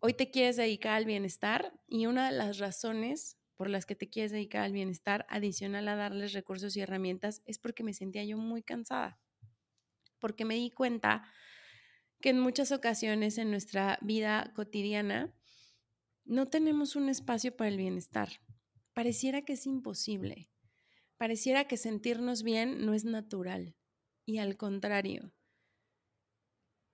[0.00, 4.08] hoy te quieres dedicar al bienestar y una de las razones por las que te
[4.08, 8.38] quieres dedicar al bienestar, adicional a darles recursos y herramientas, es porque me sentía yo
[8.38, 9.18] muy cansada,
[10.20, 11.28] porque me di cuenta
[12.20, 15.34] que en muchas ocasiones en nuestra vida cotidiana
[16.24, 18.28] no tenemos un espacio para el bienestar.
[18.92, 20.50] Pareciera que es imposible,
[21.16, 23.74] pareciera que sentirnos bien no es natural
[24.24, 25.32] y al contrario.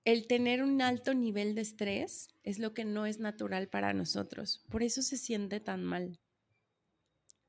[0.05, 4.63] El tener un alto nivel de estrés es lo que no es natural para nosotros.
[4.69, 6.21] Por eso se siente tan mal.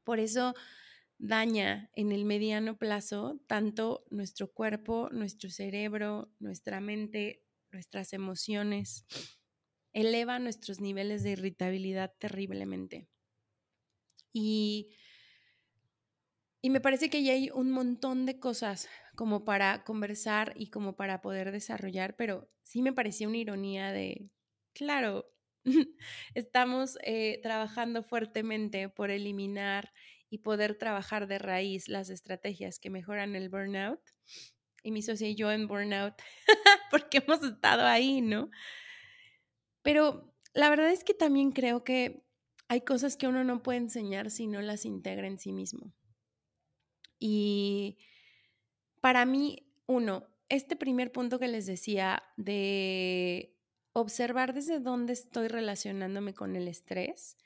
[0.06, 0.56] Por eso
[1.18, 9.06] daña en el mediano plazo tanto nuestro cuerpo, nuestro cerebro, nuestra mente, nuestras emociones.
[9.92, 13.10] Eleva nuestros niveles de irritabilidad terriblemente.
[14.32, 14.96] Y,
[16.62, 20.96] y me parece que ya hay un montón de cosas como para conversar y como
[20.96, 24.30] para poder desarrollar, pero sí me parecía una ironía de,
[24.74, 25.32] claro,
[26.36, 29.92] estamos eh, trabajando fuertemente por eliminar
[30.30, 34.02] y poder trabajar de raíz las estrategias que mejoran el burnout.
[34.84, 36.14] Y mi socia y yo en burnout,
[36.92, 38.52] porque hemos estado ahí, ¿no?
[39.82, 42.24] Pero la verdad es que también creo que
[42.68, 45.94] hay cosas que uno no puede enseñar si no las integra en sí mismo.
[47.20, 47.98] Y
[49.06, 53.56] para mí, uno, este primer punto que les decía de
[53.94, 57.38] observar desde dónde estoy relacionándome con el estrés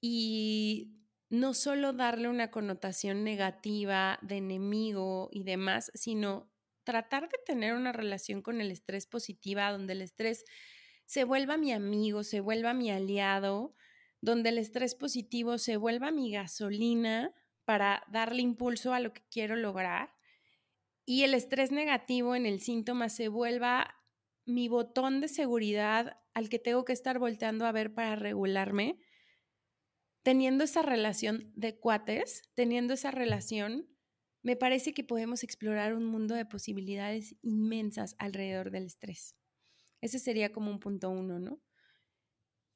[0.00, 0.98] y
[1.30, 6.50] no solo darle una connotación negativa de enemigo y demás, sino
[6.82, 10.44] tratar de tener una relación con el estrés positiva, donde el estrés
[11.04, 13.76] se vuelva mi amigo, se vuelva mi aliado,
[14.20, 17.32] donde el estrés positivo se vuelva mi gasolina
[17.64, 20.14] para darle impulso a lo que quiero lograr
[21.06, 23.94] y el estrés negativo en el síntoma se vuelva
[24.46, 28.98] mi botón de seguridad al que tengo que estar volteando a ver para regularme,
[30.22, 33.88] teniendo esa relación de cuates, teniendo esa relación,
[34.42, 39.36] me parece que podemos explorar un mundo de posibilidades inmensas alrededor del estrés.
[40.00, 41.62] Ese sería como un punto uno, ¿no?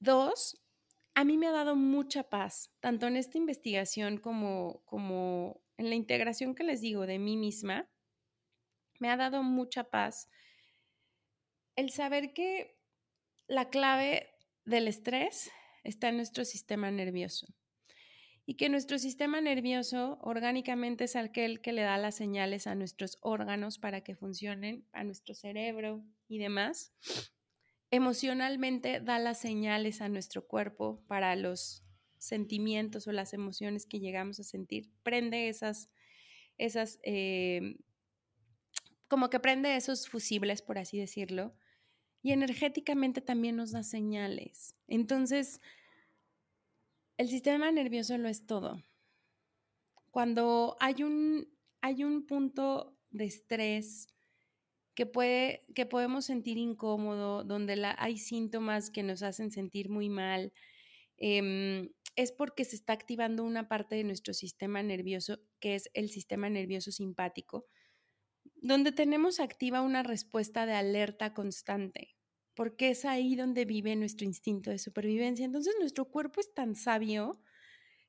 [0.01, 0.63] Dos,
[1.15, 5.95] a mí me ha dado mucha paz, tanto en esta investigación como, como en la
[5.95, 7.91] integración que les digo de mí misma,
[8.99, 10.29] me ha dado mucha paz
[11.77, 12.77] el saber que
[13.47, 14.29] la clave
[14.65, 15.51] del estrés
[15.85, 17.47] está en nuestro sistema nervioso
[18.49, 23.19] y que nuestro sistema nervioso orgánicamente es aquel que le da las señales a nuestros
[23.21, 26.95] órganos para que funcionen, a nuestro cerebro y demás.
[27.91, 31.85] Emocionalmente da las señales a nuestro cuerpo para los
[32.17, 35.91] sentimientos o las emociones que llegamos a sentir, prende esas,
[36.57, 37.77] esas, eh,
[39.09, 41.55] como que prende esos fusibles, por así decirlo,
[42.23, 44.77] y energéticamente también nos da señales.
[44.87, 45.61] Entonces,
[47.17, 48.85] el sistema nervioso lo es todo.
[50.11, 51.49] Cuando hay un,
[51.81, 54.07] hay un punto de estrés
[54.95, 60.53] que, puede, que podemos sentir incómodo, donde hay síntomas que nos hacen sentir muy mal,
[61.17, 66.09] em, es porque se está activando una parte de nuestro sistema nervioso, que es el
[66.09, 67.67] sistema nervioso simpático,
[68.61, 72.17] donde tenemos activa una respuesta de alerta constante,
[72.55, 75.45] porque es ahí donde vive nuestro instinto de supervivencia.
[75.45, 77.41] Entonces nuestro cuerpo es tan sabio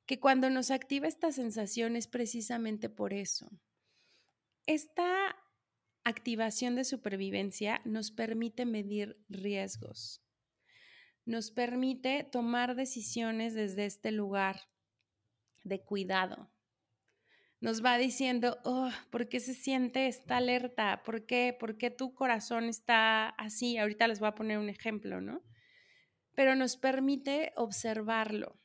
[0.06, 3.48] que cuando nos activa esta sensación es precisamente por eso.
[4.66, 5.36] Esta
[6.04, 10.22] activación de supervivencia nos permite medir riesgos,
[11.24, 14.62] nos permite tomar decisiones desde este lugar
[15.62, 16.50] de cuidado.
[17.60, 21.02] Nos va diciendo, oh, ¿por qué se siente esta alerta?
[21.04, 21.54] ¿Por qué?
[21.58, 23.76] ¿Por qué tu corazón está así?
[23.76, 25.42] Ahorita les voy a poner un ejemplo, ¿no?
[26.34, 28.58] Pero nos permite observarlo.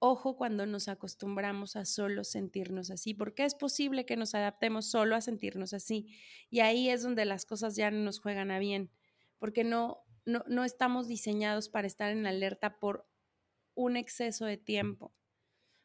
[0.00, 5.16] Ojo cuando nos acostumbramos a solo sentirnos así, porque es posible que nos adaptemos solo
[5.16, 6.14] a sentirnos así.
[6.50, 8.90] Y ahí es donde las cosas ya no nos juegan a bien,
[9.38, 13.08] porque no, no, no estamos diseñados para estar en alerta por
[13.74, 15.14] un exceso de tiempo,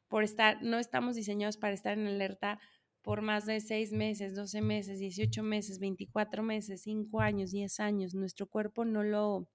[0.10, 2.60] por estar, no estamos diseñados para estar en alerta
[3.02, 8.14] por más de seis meses, 12 meses, 18 meses, 24 meses, 5 años, 10 años.
[8.14, 9.48] Nuestro cuerpo no lo,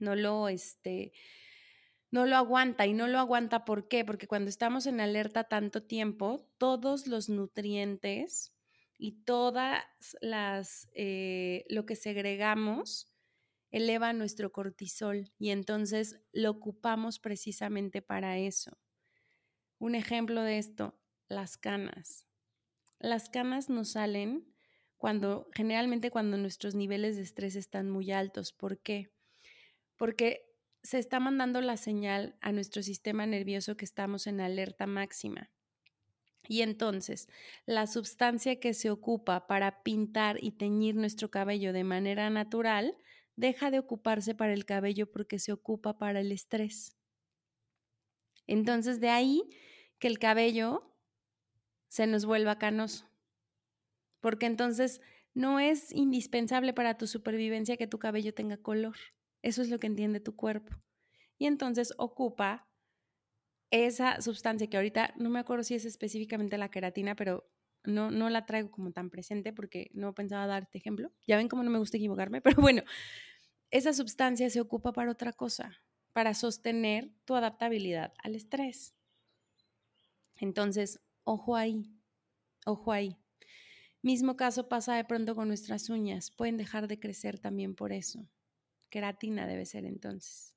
[0.00, 1.12] no lo, este,
[2.10, 4.04] no lo aguanta y no lo aguanta ¿por qué?
[4.04, 8.52] Porque cuando estamos en alerta tanto tiempo, todos los nutrientes
[8.98, 9.82] y todas
[10.20, 13.10] las eh, lo que segregamos
[13.70, 18.78] eleva nuestro cortisol y entonces lo ocupamos precisamente para eso.
[19.78, 20.98] Un ejemplo de esto,
[21.28, 22.26] las canas.
[22.98, 24.54] Las canas nos salen
[24.96, 28.52] cuando generalmente cuando nuestros niveles de estrés están muy altos.
[28.52, 29.12] ¿Por qué?
[29.96, 30.46] Porque
[30.82, 35.50] se está mandando la señal a nuestro sistema nervioso que estamos en alerta máxima.
[36.46, 37.28] Y entonces,
[37.66, 42.96] la sustancia que se ocupa para pintar y teñir nuestro cabello de manera natural
[43.36, 46.96] deja de ocuparse para el cabello porque se ocupa para el estrés.
[48.46, 49.48] Entonces, de ahí
[49.98, 50.94] que el cabello
[51.88, 53.08] se nos vuelva canoso.
[54.20, 55.00] Porque entonces
[55.34, 58.96] no es indispensable para tu supervivencia que tu cabello tenga color.
[59.42, 60.74] Eso es lo que entiende tu cuerpo.
[61.38, 62.68] Y entonces ocupa
[63.70, 67.50] esa sustancia que ahorita no me acuerdo si es específicamente la queratina, pero
[67.82, 71.12] no, no la traigo como tan presente porque no pensaba darte ejemplo.
[71.26, 72.82] Ya ven cómo no me gusta equivocarme, pero bueno,
[73.70, 75.82] esa sustancia se ocupa para otra cosa,
[76.14, 78.94] para sostener tu adaptabilidad al estrés.
[80.36, 81.92] Entonces, ojo ahí,
[82.64, 83.18] ojo ahí.
[84.00, 88.28] Mismo caso pasa de pronto con nuestras uñas, pueden dejar de crecer también por eso.
[88.90, 90.54] Queratina debe ser entonces.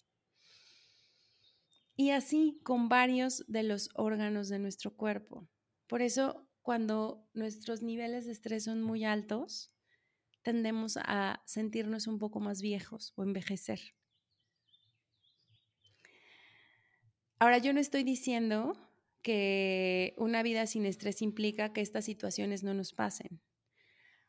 [1.95, 5.49] Y así con varios de los órganos de nuestro cuerpo.
[5.87, 9.71] Por eso, cuando nuestros niveles de estrés son muy altos,
[10.43, 13.96] tendemos a sentirnos un poco más viejos o envejecer.
[17.39, 18.73] Ahora, yo no estoy diciendo
[19.21, 23.41] que una vida sin estrés implica que estas situaciones no nos pasen.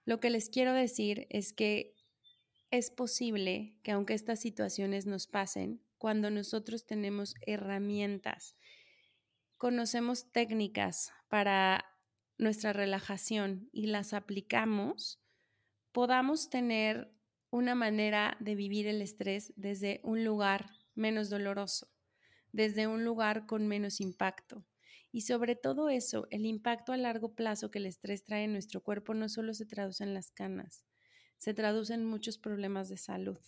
[0.04, 1.94] Lo que les quiero decir es que
[2.70, 8.56] es posible que aunque estas situaciones nos pasen, cuando nosotros tenemos herramientas,
[9.56, 11.84] conocemos técnicas para
[12.36, 15.18] nuestra relajación y las aplicamos,
[15.92, 17.11] podamos tener
[17.50, 21.88] una manera de vivir el estrés desde un lugar menos doloroso,
[22.53, 24.64] desde un lugar con menos impacto.
[25.11, 28.82] Y sobre todo eso, el impacto a largo plazo que el estrés trae en nuestro
[28.82, 30.84] cuerpo no solo se traduce en las canas,
[31.38, 33.38] se traducen muchos problemas de salud.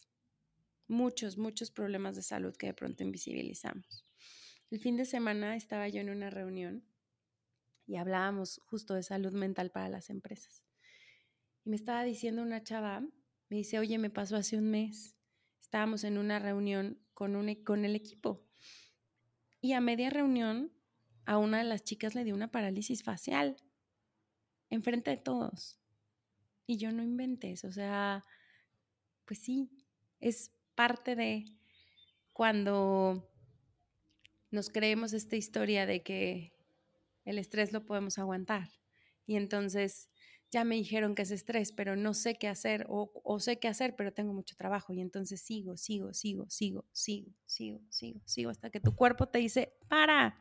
[0.87, 4.05] Muchos, muchos problemas de salud que de pronto invisibilizamos.
[4.71, 6.85] El fin de semana estaba yo en una reunión
[7.87, 10.65] y hablábamos justo de salud mental para las empresas.
[11.65, 15.17] Y me estaba diciendo una chava, me dice, oye, me pasó hace un mes.
[15.61, 18.47] Estábamos en una reunión con, un, e, con el equipo.
[19.61, 20.73] Y a media reunión,
[21.27, 23.57] a una de las chicas le dio una parálisis facial,
[24.71, 25.79] enfrente de todos.
[26.67, 28.25] Y yo no inventes, o sea,
[29.25, 29.71] pues sí,
[30.21, 31.45] es parte de
[32.33, 33.29] cuando
[34.51, 36.53] nos creemos esta historia de que
[37.25, 38.71] el estrés lo podemos aguantar.
[39.27, 40.10] Y entonces
[40.51, 43.95] ya me dijeron que es estrés, pero no sé qué hacer, o, sé qué hacer,
[43.95, 44.93] pero tengo mucho trabajo.
[44.93, 49.39] Y entonces sigo, sigo, sigo, sigo, sigo, sigo, sigo, sigo, hasta que tu cuerpo te
[49.39, 50.37] dice, para,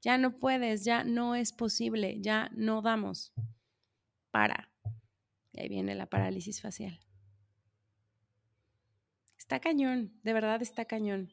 [0.00, 3.32] ya no puedes, ya no es posible, ya no damos.
[4.32, 4.70] Para.
[5.52, 6.98] Y ahí viene la parálisis facial.
[9.38, 11.32] Está cañón, de verdad está cañón.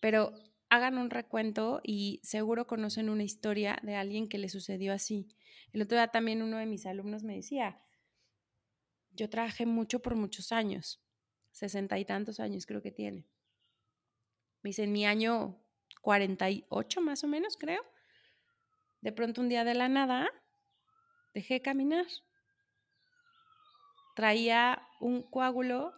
[0.00, 0.34] Pero
[0.74, 5.28] hagan un recuento y seguro conocen una historia de alguien que le sucedió así.
[5.72, 7.80] El otro día también uno de mis alumnos me decía,
[9.12, 11.00] yo trabajé mucho por muchos años,
[11.52, 13.28] sesenta y tantos años creo que tiene.
[14.62, 15.60] Me dice, en mi año
[16.02, 17.82] 48 más o menos, creo,
[19.00, 20.28] de pronto un día de la nada,
[21.34, 22.06] dejé de caminar.
[24.16, 25.92] Traía un coágulo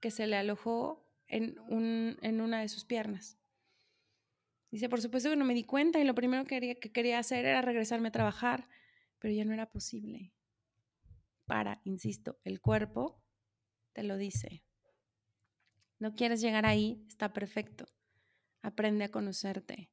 [0.00, 3.38] que se le alojó en, un, en una de sus piernas.
[4.74, 7.20] Dice, por supuesto que no me di cuenta y lo primero que quería, que quería
[7.20, 8.68] hacer era regresarme a trabajar,
[9.20, 10.34] pero ya no era posible.
[11.46, 13.22] Para, insisto, el cuerpo
[13.92, 14.64] te lo dice.
[16.00, 17.86] No quieres llegar ahí, está perfecto.
[18.62, 19.92] Aprende a conocerte.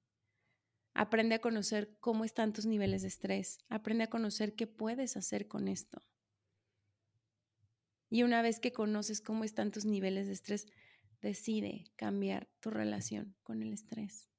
[0.95, 3.59] Aprende a conocer cómo están tus niveles de estrés.
[3.69, 6.01] Aprende a conocer qué puedes hacer con esto.
[8.09, 10.65] Y una vez que conoces cómo están tus niveles de estrés,
[11.21, 14.30] decide cambiar tu relación con el estrés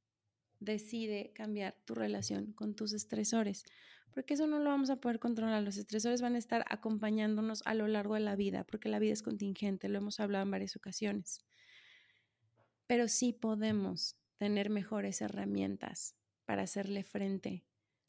[0.65, 3.65] decide cambiar tu relación con tus estresores,
[4.13, 5.63] porque eso no lo vamos a poder controlar.
[5.63, 9.13] Los estresores van a estar acompañándonos a lo largo de la vida, porque la vida
[9.13, 11.45] es contingente, lo hemos hablado en varias ocasiones.
[12.87, 17.65] Pero sí podemos tener mejores herramientas para hacerle frente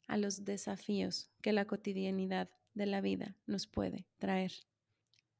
[0.06, 4.52] a los desafíos que la cotidianidad de la vida nos puede traer.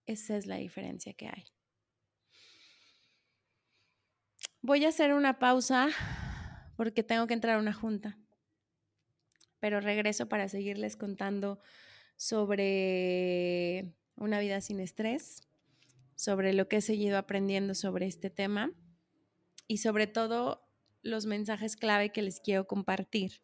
[0.07, 1.45] Esa es la diferencia que hay.
[4.63, 5.91] Voy a hacer una pausa
[6.77, 8.19] porque tengo que entrar a una junta.
[9.61, 11.61] Pero regreso para seguirles contando
[12.17, 15.43] sobre una vida sin estrés,
[16.15, 18.73] sobre lo que he seguido aprendiendo sobre este tema
[19.67, 20.69] y sobre todo
[21.03, 23.43] los mensajes clave que les quiero compartir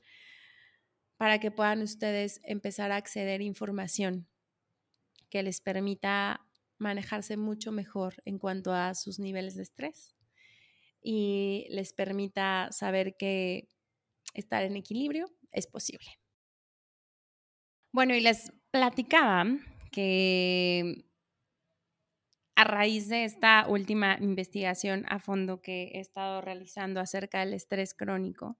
[1.16, 4.26] para que puedan ustedes empezar a acceder a información
[5.28, 6.46] que les permita
[6.78, 10.14] manejarse mucho mejor en cuanto a sus niveles de estrés
[11.02, 13.68] y les permita saber que
[14.34, 16.08] estar en equilibrio es posible.
[17.92, 19.44] Bueno, y les platicaba
[19.90, 21.04] que
[22.54, 27.94] a raíz de esta última investigación a fondo que he estado realizando acerca del estrés
[27.94, 28.58] crónico,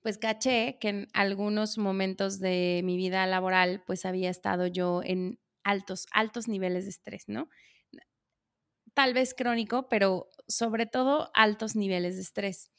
[0.00, 5.38] pues caché que en algunos momentos de mi vida laboral pues había estado yo en
[5.62, 7.48] altos, altos niveles de estrés, ¿no?
[8.94, 12.70] Tal vez crónico, pero sobre todo altos niveles de estrés.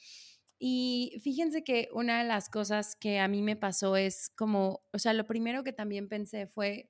[0.59, 4.99] Y fíjense que una de las cosas que a mí me pasó es como, o
[4.99, 6.89] sea, lo primero que también pensé fue,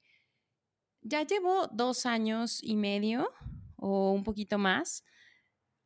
[1.01, 3.29] ya llevo dos años y medio
[3.75, 5.03] o un poquito más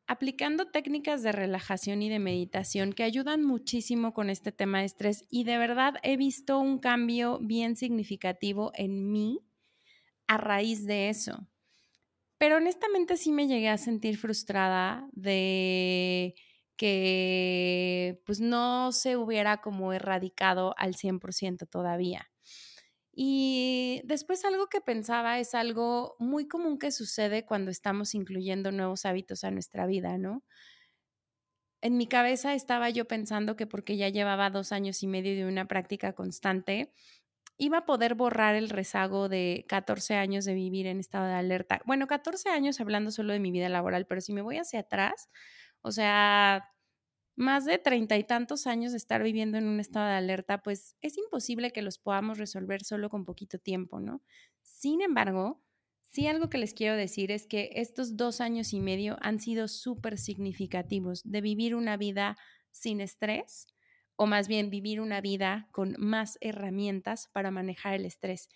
[0.08, 5.26] aplicando técnicas de relajación y de meditación que ayudan muchísimo con este tema de estrés
[5.28, 9.40] y de verdad he visto un cambio bien significativo en mí
[10.26, 11.46] a raíz de eso.
[12.38, 16.34] Pero honestamente sí me llegué a sentir frustrada de
[16.76, 22.30] que pues no se hubiera como erradicado al 100% todavía.
[23.12, 29.04] Y después algo que pensaba es algo muy común que sucede cuando estamos incluyendo nuevos
[29.06, 30.44] hábitos a nuestra vida, ¿no?
[31.80, 35.46] En mi cabeza estaba yo pensando que porque ya llevaba dos años y medio de
[35.46, 36.92] una práctica constante,
[37.58, 41.82] iba a poder borrar el rezago de 14 años de vivir en estado de alerta.
[41.84, 45.28] Bueno, 14 años hablando solo de mi vida laboral, pero si me voy hacia atrás,
[45.82, 46.70] o sea,
[47.36, 50.96] más de treinta y tantos años de estar viviendo en un estado de alerta, pues
[51.00, 54.22] es imposible que los podamos resolver solo con poquito tiempo, ¿no?
[54.62, 55.62] Sin embargo,
[56.02, 59.68] sí algo que les quiero decir es que estos dos años y medio han sido
[59.68, 62.36] súper significativos de vivir una vida
[62.72, 63.66] sin estrés,
[64.18, 68.48] o más bien vivir una vida con más herramientas para manejar el estrés,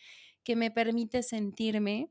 [0.43, 2.11] que me permite sentirme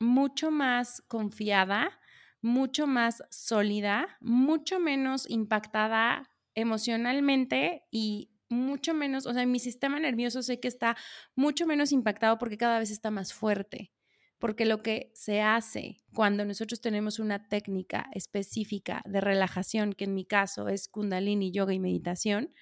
[0.00, 2.00] mucho más confiada,
[2.42, 10.42] mucho más sólida, mucho menos impactada emocionalmente y mucho menos, o sea, mi sistema nervioso
[10.42, 10.96] sé que está
[11.36, 13.92] mucho menos impactado porque cada vez está más fuerte.
[14.40, 20.14] Porque lo que se hace cuando nosotros tenemos una técnica específica de relajación, que en
[20.14, 22.52] mi caso es kundalini, yoga y meditación,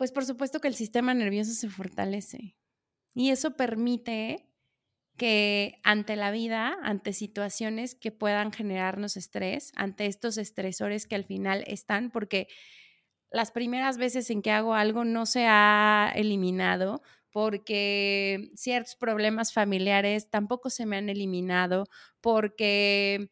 [0.00, 2.56] pues por supuesto que el sistema nervioso se fortalece.
[3.12, 4.48] Y eso permite
[5.18, 11.26] que ante la vida, ante situaciones que puedan generarnos estrés, ante estos estresores que al
[11.26, 12.48] final están, porque
[13.30, 20.30] las primeras veces en que hago algo no se ha eliminado, porque ciertos problemas familiares
[20.30, 21.84] tampoco se me han eliminado,
[22.22, 23.28] porque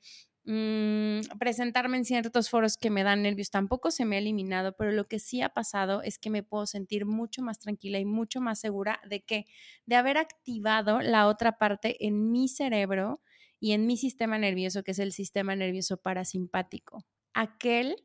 [0.49, 4.93] mm, presentarme en ciertos foros que me dan nervios tampoco se me ha eliminado, pero
[4.93, 8.41] lo que sí ha pasado es que me puedo sentir mucho más tranquila y mucho
[8.41, 9.45] más segura de que,
[9.85, 13.21] de haber activado la otra parte en mi cerebro
[13.61, 17.05] y en mi sistema nervioso, que es el sistema nervioso parasimpático.
[17.35, 17.97] Aquel,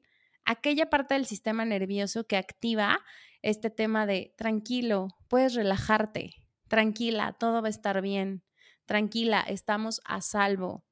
[0.44, 3.00] aquella parte del sistema nervioso que activa
[3.42, 6.34] este tema de tranquilo, puedes relajarte,
[6.68, 8.44] tranquila, todo va a estar bien,
[8.86, 10.84] tranquila, estamos a salvo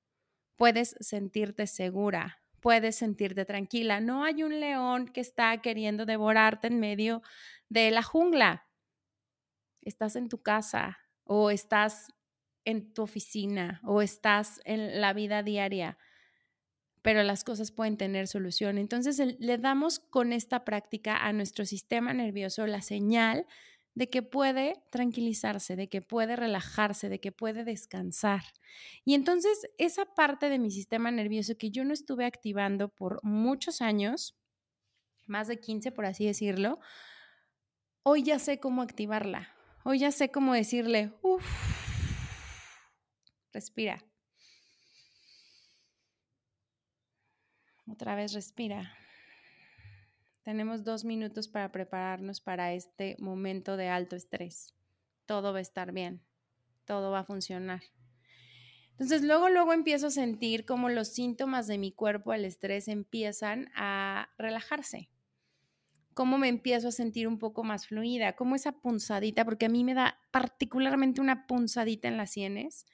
[0.61, 3.99] puedes sentirte segura, puedes sentirte tranquila.
[3.99, 7.23] No hay un león que está queriendo devorarte en medio
[7.69, 8.67] de la jungla.
[9.81, 12.09] Estás en tu casa o estás
[12.63, 15.97] en tu oficina o estás en la vida diaria,
[17.01, 18.77] pero las cosas pueden tener solución.
[18.77, 23.47] Entonces le damos con esta práctica a nuestro sistema nervioso la señal
[23.93, 28.43] de que puede tranquilizarse, de que puede relajarse, de que puede descansar.
[29.03, 33.81] Y entonces esa parte de mi sistema nervioso que yo no estuve activando por muchos
[33.81, 34.37] años,
[35.27, 36.79] más de 15 por así decirlo,
[38.03, 39.53] hoy ya sé cómo activarla.
[39.83, 41.43] Hoy ya sé cómo decirle, uff,
[43.51, 44.03] respira.
[47.87, 49.00] Otra vez respira.
[50.43, 54.73] Tenemos dos minutos para prepararnos para este momento de alto estrés.
[55.25, 56.21] Todo va a estar bien,
[56.85, 57.81] todo va a funcionar.
[58.91, 63.71] Entonces, luego, luego empiezo a sentir como los síntomas de mi cuerpo al estrés empiezan
[63.75, 65.09] a relajarse.
[66.13, 69.83] Cómo me empiezo a sentir un poco más fluida, como esa punzadita, porque a mí
[69.83, 72.85] me da particularmente una punzadita en las sienes,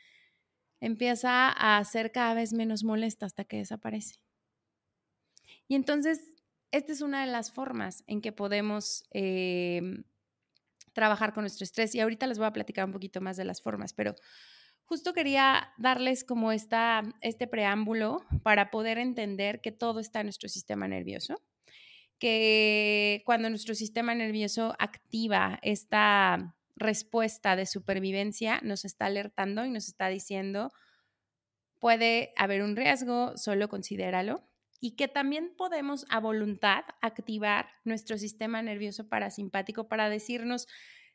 [0.79, 4.21] empieza a ser cada vez menos molesta hasta que desaparece.
[5.67, 6.36] Y entonces
[6.71, 10.03] esta es una de las formas en que podemos em,
[10.93, 13.61] trabajar con nuestro estrés y ahorita les voy a platicar un poquito más de las
[13.61, 14.15] formas, pero
[14.85, 20.49] justo quería darles como esta, este preámbulo para poder entender que todo está en nuestro
[20.49, 21.41] sistema nervioso,
[22.19, 29.87] que cuando nuestro sistema nervioso activa esta respuesta de supervivencia, nos está alertando y nos
[29.87, 30.71] está diciendo,
[31.79, 34.46] puede haber un riesgo, solo considéralo
[34.79, 40.67] y que también podemos a voluntad activar nuestro sistema nervioso parasimpático para decirnos,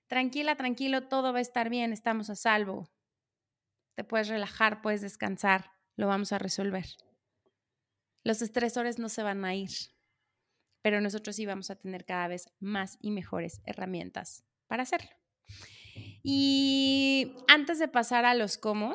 [0.07, 2.91] tranquila, tranquilo, todo va a estar bien, estamos a salvo,
[3.95, 6.87] te puedes relajar, puedes descansar, lo vamos a resolver.
[8.25, 9.71] Los estresores no se van a ir,
[10.81, 15.11] pero nosotros sí vamos a tener cada vez más y mejores herramientas para hacerlo.
[16.23, 18.95] Y antes de pasar a los cómo,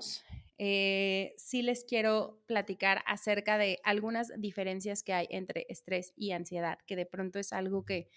[0.57, 6.79] eh, sí les quiero platicar acerca de algunas diferencias que hay entre estrés y ansiedad,
[6.87, 8.09] que de pronto es algo que,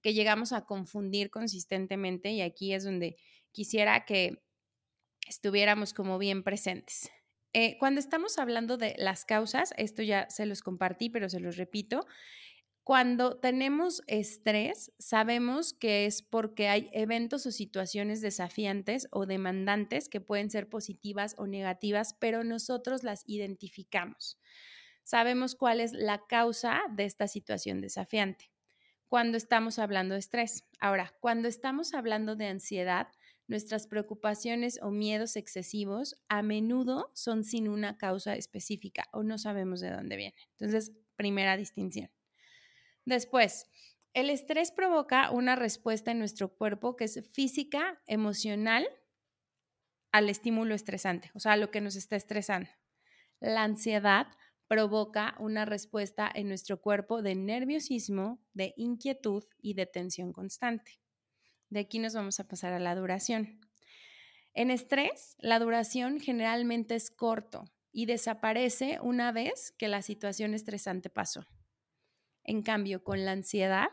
[0.00, 3.16] que llegamos a confundir consistentemente y aquí es donde
[3.52, 4.42] quisiera que
[5.28, 7.10] estuviéramos como bien presentes.
[7.52, 11.56] Eh, cuando estamos hablando de las causas, esto ya se los compartí, pero se los
[11.56, 12.06] repito,
[12.84, 20.20] cuando tenemos estrés, sabemos que es porque hay eventos o situaciones desafiantes o demandantes que
[20.20, 24.38] pueden ser positivas o negativas, pero nosotros las identificamos.
[25.04, 28.50] Sabemos cuál es la causa de esta situación desafiante
[29.10, 30.64] cuando estamos hablando de estrés.
[30.78, 33.08] Ahora, cuando estamos hablando de ansiedad,
[33.48, 39.80] nuestras preocupaciones o miedos excesivos a menudo son sin una causa específica o no sabemos
[39.80, 40.38] de dónde vienen.
[40.52, 42.08] Entonces, primera distinción.
[43.10, 43.66] Después,
[44.14, 48.86] el estrés provoca una respuesta en nuestro cuerpo que es física, emocional
[50.12, 52.70] al estímulo estresante, o sea, a lo que nos está estresando.
[53.40, 54.28] La ansiedad
[54.68, 61.00] provoca una respuesta en nuestro cuerpo de nerviosismo, de inquietud y de tensión constante.
[61.68, 63.58] De aquí nos vamos a pasar a la duración.
[64.54, 71.10] En estrés, la duración generalmente es corto y desaparece una vez que la situación estresante
[71.10, 71.44] pasó.
[72.44, 73.88] En cambio, con la ansiedad,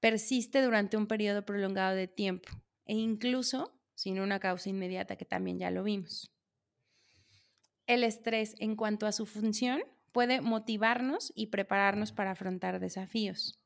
[0.00, 2.50] persiste durante un periodo prolongado de tiempo
[2.86, 6.32] e incluso sin una causa inmediata, que también ya lo vimos.
[7.86, 9.82] El estrés en cuanto a su función
[10.12, 13.60] puede motivarnos y prepararnos para afrontar desafíos.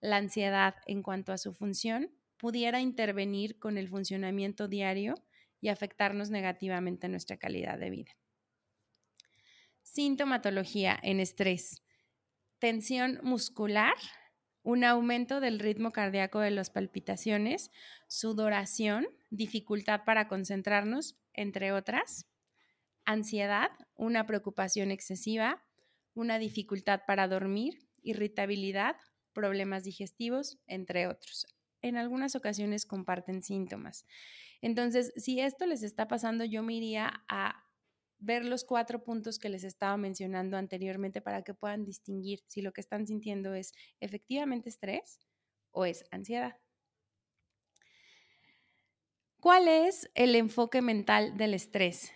[0.00, 5.14] La ansiedad en cuanto a su función pudiera intervenir con el funcionamiento diario
[5.60, 8.16] y afectarnos negativamente en nuestra calidad de vida.
[9.82, 11.82] Sintomatología en estrés
[12.58, 13.94] tensión muscular,
[14.62, 17.70] un aumento del ritmo cardíaco de las palpitaciones,
[18.06, 22.26] sudoración, dificultad para concentrarnos, entre otras,
[23.04, 25.64] ansiedad, una preocupación excesiva,
[26.14, 28.96] una dificultad para dormir, irritabilidad,
[29.32, 31.46] problemas digestivos, entre otros.
[31.80, 34.04] En algunas ocasiones comparten síntomas.
[34.60, 37.67] Entonces, si esto les está pasando, yo me iría a
[38.18, 42.72] ver los cuatro puntos que les estaba mencionando anteriormente para que puedan distinguir si lo
[42.72, 45.20] que están sintiendo es efectivamente estrés
[45.70, 46.56] o es ansiedad.
[49.40, 52.10] ¿Cuál es el enfoque mental del estrés?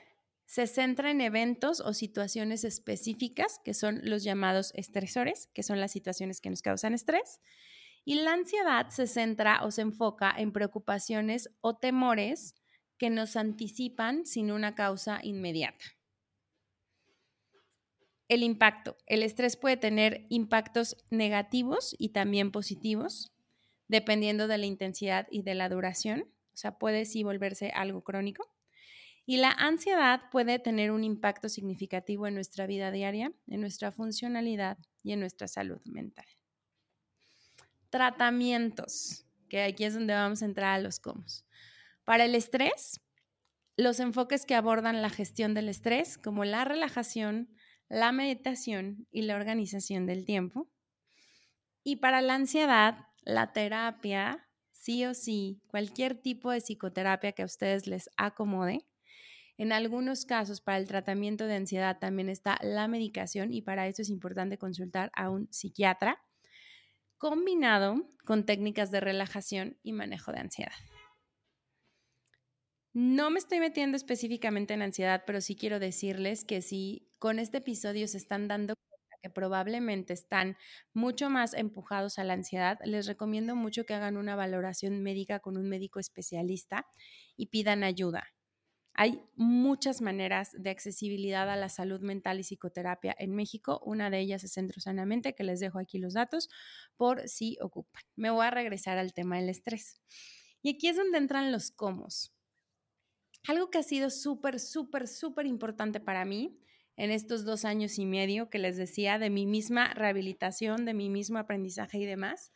[0.45, 5.93] Se centra en eventos o situaciones específicas, que son los llamados estresores, que son las
[5.93, 7.41] situaciones que nos causan estrés.
[8.05, 12.57] Y la ansiedad se centra o se enfoca en preocupaciones o temores
[13.03, 15.85] que nos anticipan sin una causa inmediata.
[18.29, 18.97] El impacto.
[19.07, 23.33] El estrés puede tener impactos negativos y también positivos,
[23.89, 26.29] dependiendo de la intensidad y de la duración.
[26.55, 28.49] O sea, puede sí volverse algo crónico.
[29.27, 34.79] Y la ansiedad puede tener un impacto significativo en nuestra vida diaria, en nuestra funcionalidad
[35.03, 36.27] y en nuestra salud mental.
[37.91, 41.25] Tratamientos, que aquí es donde vamos a entrar a los cómo.
[42.05, 43.01] Para el estrés,
[43.77, 47.49] los enfoques que abordan la gestión del estrés, como la relajación,
[47.89, 50.69] la meditación y la organización del tiempo.
[51.85, 57.47] Y para la ansiedad, la terapia, sí o sí, cualquier tipo de psicoterapia que a
[57.47, 58.85] ustedes les acomode.
[59.59, 64.03] En algunos casos, para el tratamiento de ansiedad también está la medicación y para eso
[64.03, 66.21] es importante consultar a un psiquiatra,
[67.17, 70.73] combinado con técnicas de relajación y manejo de ansiedad.
[72.95, 77.59] No me estoy metiendo específicamente en ansiedad, pero sí quiero decirles que si con este
[77.59, 78.75] episodio se están dando
[79.23, 80.57] que probablemente están
[80.93, 85.57] mucho más empujados a la ansiedad, les recomiendo mucho que hagan una valoración médica con
[85.57, 86.87] un médico especialista
[87.37, 88.25] y pidan ayuda.
[88.95, 93.81] Hay muchas maneras de accesibilidad a la salud mental y psicoterapia en México.
[93.87, 96.51] Una de ellas es Centro Sanamente, que les dejo aquí los datos
[96.97, 98.03] por si ocupan.
[98.17, 100.01] Me voy a regresar al tema del estrés.
[100.63, 102.09] Y aquí es donde entran los cómo.
[103.47, 106.59] Algo que ha sido súper, súper, súper importante para mí
[106.97, 111.09] en estos dos años y medio que les decía de mi misma rehabilitación, de mi
[111.09, 112.53] mismo aprendizaje y demás,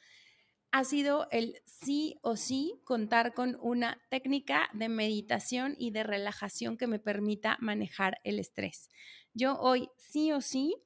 [0.71, 6.77] ha sido el sí o sí contar con una técnica de meditación y de relajación
[6.77, 8.89] que me permita manejar el estrés.
[9.33, 10.77] Yo hoy sí o sí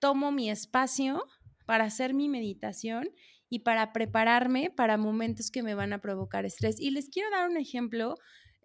[0.00, 1.24] tomo mi espacio
[1.66, 3.08] para hacer mi meditación
[3.48, 6.80] y para prepararme para momentos que me van a provocar estrés.
[6.80, 8.16] Y les quiero dar un ejemplo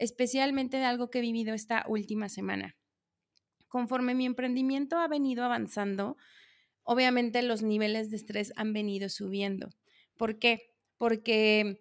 [0.02, 2.76] especialmente de algo que he vivido esta última semana
[3.72, 6.18] conforme mi emprendimiento ha venido avanzando,
[6.84, 9.70] obviamente los niveles de estrés han venido subiendo.
[10.18, 10.74] ¿Por qué?
[10.98, 11.80] Porque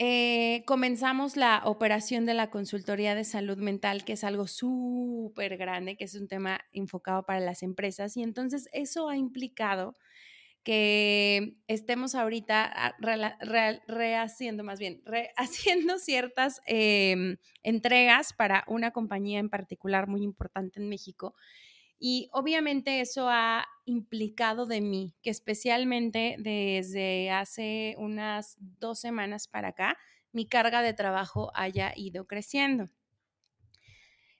[0.00, 5.96] eh, comenzamos la operación de la consultoría de salud mental, que es algo súper grande,
[5.96, 9.94] que es un tema enfocado para las empresas, y entonces eso ha implicado
[10.66, 12.96] que estemos ahorita
[13.86, 20.88] rehaciendo, más bien, rehaciendo ciertas em, entregas para una compañía en particular muy importante en
[20.88, 21.36] México.
[22.00, 29.68] Y obviamente eso ha implicado de mí, que especialmente desde hace unas dos semanas para
[29.68, 29.96] acá,
[30.32, 32.90] mi carga de trabajo haya ido creciendo.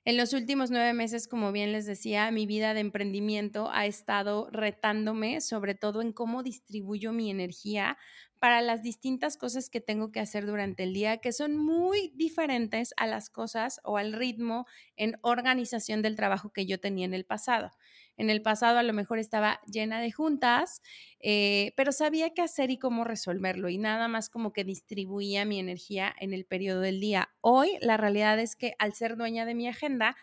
[0.06, 4.48] En los últimos nueve meses, como bien les decía, mi vida de emprendimiento ha estado
[4.52, 7.98] retándome, sobre todo en cómo distribuyo mi energía
[8.38, 12.94] para las distintas cosas que tengo que hacer durante el día, que son muy diferentes
[12.96, 17.24] a las cosas o al ritmo en organización del trabajo que yo tenía en el
[17.26, 17.72] pasado.
[18.16, 20.82] En el pasado a lo mejor estaba llena de juntas,
[21.20, 25.58] eh, pero sabía qué hacer y cómo resolverlo y nada más como que distribuía mi
[25.58, 27.30] energía en el periodo del día.
[27.40, 30.16] Hoy la realidad es que al ser dueña de mi agenda,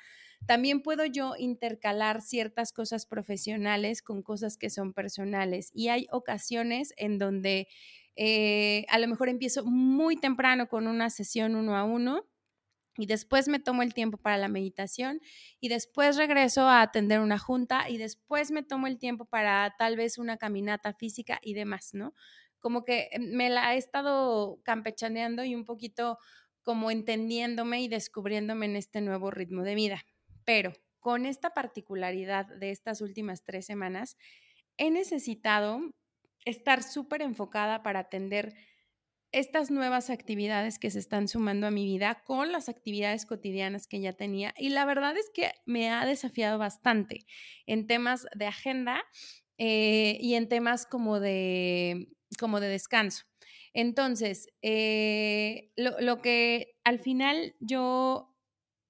[0.46, 6.94] también puedo yo intercalar ciertas cosas profesionales con cosas que son personales y hay ocasiones
[6.98, 7.68] en donde
[8.16, 12.26] eh, a lo mejor empiezo muy temprano con una sesión uno a uno
[12.98, 15.20] y después me tomo el tiempo para la meditación
[15.60, 19.96] y después regreso a atender una junta y después me tomo el tiempo para tal
[19.96, 22.14] vez una caminata física y demás, ¿no?
[22.60, 26.18] Como que me la he estado campechaneando y un poquito
[26.62, 30.06] como entendiéndome y descubriéndome en este nuevo ritmo de vida.
[30.46, 34.18] Pero con esta particularidad de estas últimas tres semanas,
[34.78, 35.82] he necesitado
[36.46, 38.54] estar súper enfocada para atender
[39.34, 43.99] estas nuevas actividades que se están sumando a mi vida con las actividades cotidianas que
[43.99, 44.53] ya tenía.
[44.57, 47.25] Y la verdad es que me ha desafiado bastante
[47.65, 49.03] en temas de agenda
[49.57, 52.07] eh, y en temas como de,
[52.39, 53.25] como de descanso.
[53.73, 58.38] Entonces, eh, lo, lo que al final yo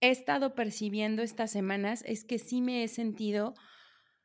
[0.02, 3.54] he estado percibiendo estas semanas es que sí me he sentido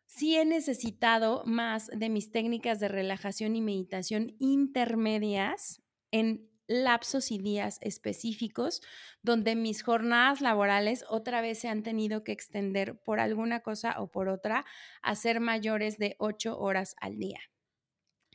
[0.08, 7.38] sí he necesitado más de mis técnicas de relajación y meditación intermedias en lapsos y
[7.38, 8.82] días específicos
[9.22, 14.10] donde mis jornadas laborales otra vez se han tenido que extender por alguna cosa o
[14.10, 14.66] por otra
[15.02, 17.40] a ser mayores de ocho horas al día.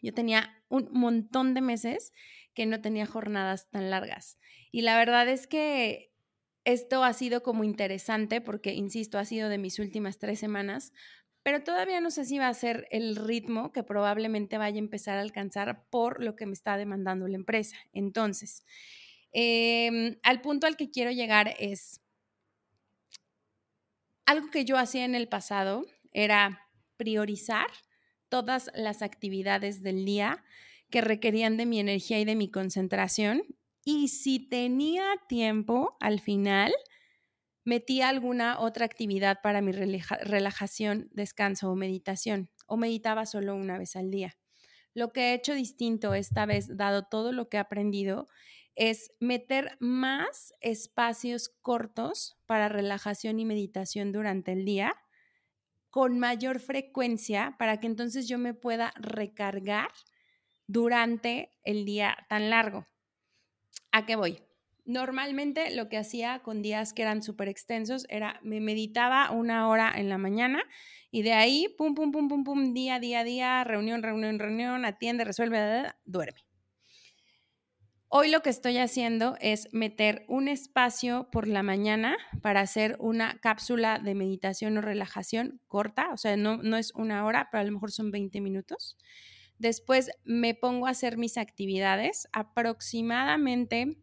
[0.01, 2.11] Yo tenía un montón de meses
[2.53, 4.37] que no tenía jornadas tan largas.
[4.71, 6.11] Y la verdad es que
[6.65, 10.91] esto ha sido como interesante porque, insisto, ha sido de mis últimas tres semanas,
[11.43, 15.17] pero todavía no sé si va a ser el ritmo que probablemente vaya a empezar
[15.17, 17.75] a alcanzar por lo que me está demandando la empresa.
[17.91, 18.65] Entonces,
[19.33, 22.01] em, al punto al que quiero llegar es,
[24.25, 26.67] algo que yo hacía en el pasado era
[26.97, 27.67] priorizar
[28.29, 30.43] todas las actividades del día
[30.89, 33.43] que requerían de mi energía y de mi concentración.
[33.83, 36.73] Y si tenía tiempo al final,
[37.63, 43.95] metía alguna otra actividad para mi relajación, descanso o meditación, o meditaba solo una vez
[43.95, 44.37] al día.
[44.93, 48.27] Lo que he hecho distinto esta vez, dado todo lo que he aprendido,
[48.75, 54.95] es meter más espacios cortos para relajación y meditación durante el día
[55.89, 59.91] con mayor frecuencia para que entonces yo me pueda recargar
[60.65, 62.87] durante el día tan largo.
[63.91, 64.39] ¿A qué voy?
[64.85, 69.93] Normalmente lo que hacía con días que eran súper extensos era me meditaba una hora
[69.95, 70.63] en la mañana
[71.09, 75.23] y de ahí, pum, pum, pum, pum, pum, día, día, día, reunión, reunión, reunión, atiende,
[75.23, 76.41] resuelve, duerme.
[78.15, 83.39] Hoy lo que estoy haciendo es meter un espacio por la mañana para hacer una
[83.39, 87.63] cápsula de meditación o relajación corta, o sea, no, no es una hora, pero a
[87.63, 88.97] lo mejor son 20 minutos.
[89.57, 94.02] Después me pongo a hacer mis actividades aproximadamente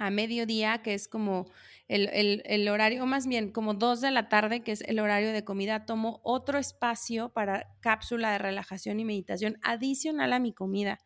[0.00, 1.50] a mediodía, que es como
[1.86, 5.44] el, horario, o más bien como dos de la tarde, que es el horario de
[5.44, 11.00] comida, tomo otro espacio para cápsula de relajación y meditación adicional a mi comida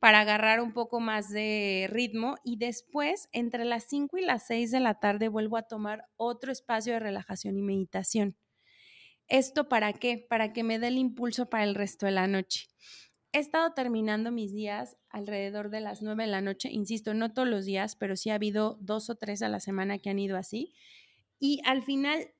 [0.00, 4.70] para agarrar un poco más de ritmo y después entre las 5 y las 6
[4.70, 8.36] de la tarde vuelvo a tomar otro espacio de relajación y meditación.
[9.28, 10.24] ¿Esto para qué?
[10.28, 12.66] Para que me dé el impulso para el resto de la noche
[13.36, 17.46] he estado terminando mis días alrededor de las 9 de la noche, insisto, no todos
[17.46, 20.38] los días, pero sí ha habido dos o tres a la semana que han ido
[20.38, 20.72] así.
[21.38, 22.30] Y al final,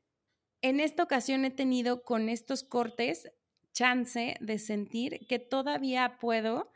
[0.62, 3.30] en esta ocasión he tenido con estos cortes
[3.74, 6.72] chance de sentir que todavía puedo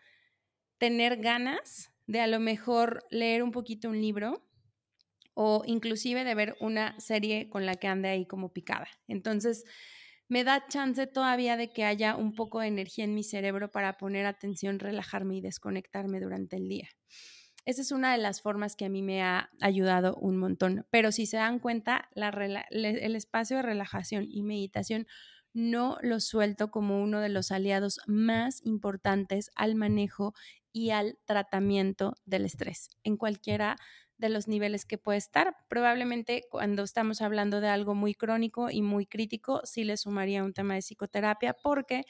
[0.77, 4.47] tener ganas de a lo mejor leer un poquito un libro
[5.33, 8.89] o inclusive de ver una serie con la que ande ahí como picada.
[9.09, 9.65] Entonces,
[10.31, 13.99] me da chance todavía de que haya un poco de energía en mi cerebro para
[13.99, 16.89] poner atención, relajarme y desconectarme durante el día.
[17.65, 20.87] Esa es una de las formas que a mí me ha ayudado un montón.
[20.91, 25.09] Pero si se dan cuenta, el espacio de relajación y meditación
[25.53, 30.33] no lo suelto como uno de los aliados más importantes al manejo
[30.73, 33.77] y al tratamiento del estrés en cualquiera
[34.21, 35.57] de los niveles que puede estar.
[35.69, 40.53] Probablemente cuando estamos hablando de algo muy crónico y muy crítico, sí le sumaría un
[40.53, 42.05] tema de psicoterapia porque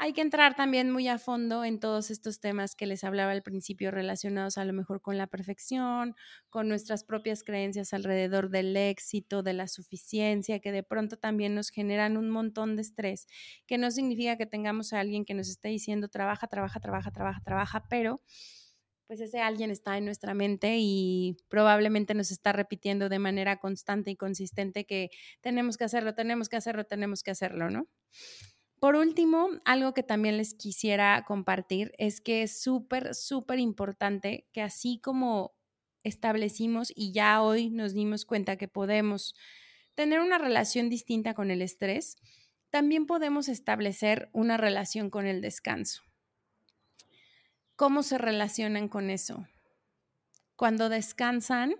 [0.00, 3.42] hay que entrar también muy a fondo en todos estos temas que les hablaba al
[3.42, 6.14] principio relacionados a lo mejor con la perfección,
[6.50, 11.70] con nuestras propias creencias alrededor del éxito, de la suficiencia, que de pronto también nos
[11.70, 13.26] generan un montón de estrés,
[13.66, 17.40] que no significa que tengamos a alguien que nos esté diciendo trabaja, trabaja, trabaja, trabaja,
[17.42, 18.22] trabaja, pero
[19.08, 24.10] pues ese alguien está en nuestra mente y probablemente nos está repitiendo de manera constante
[24.10, 25.08] y consistente que
[25.40, 27.88] tenemos que hacerlo, tenemos que hacerlo, tenemos que hacerlo, ¿no?
[28.78, 34.60] Por último, algo que también les quisiera compartir es que es súper, súper importante que
[34.60, 35.54] así como
[36.04, 39.34] establecimos y ya hoy nos dimos cuenta que podemos
[39.94, 42.16] tener una relación distinta con el estrés,
[42.68, 46.07] también podemos establecer una relación con el descanso.
[47.78, 49.46] ¿Cómo se relacionan con eso?
[50.56, 51.76] Cuando descansan,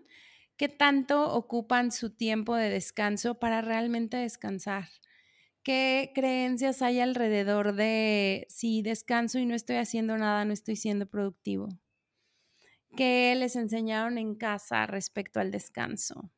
[0.57, 4.89] ¿qué tanto ocupan su tiempo de descanso para realmente descansar?
[5.65, 11.07] ¿Qué creencias hay alrededor de si descanso y no estoy haciendo nada, no estoy siendo
[11.07, 11.69] productivo?
[12.97, 16.31] ¿Qué les enseñaron en casa respecto al descanso?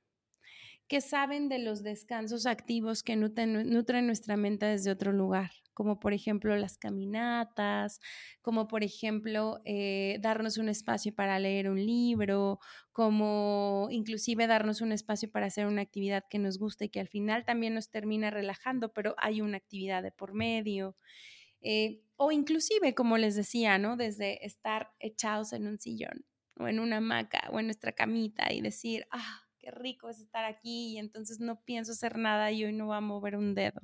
[0.90, 5.52] ¿Qué saben de los descansos activos que nutren, nuestra mente desde otro lugar?
[5.72, 8.00] como por ejemplo las caminatas,
[8.42, 12.58] como por ejemplo eh, darnos un espacio para leer un libro,
[12.92, 17.08] como inclusive darnos un espacio para hacer una actividad que nos guste y que al
[17.08, 20.96] final también nos termina relajando, pero hay una actividad de por medio.
[21.62, 23.96] Eh, o inclusive, como les decía, ¿no?
[23.96, 26.26] Desde estar echados en un sillón
[26.58, 30.44] o en una hamaca o en nuestra camita y decir, ah, qué rico es estar
[30.44, 33.80] aquí y entonces no pienso hacer nada y hoy no va a mover un dedo.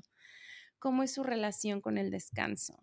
[0.78, 2.78] Cómo es su relación con el descanso,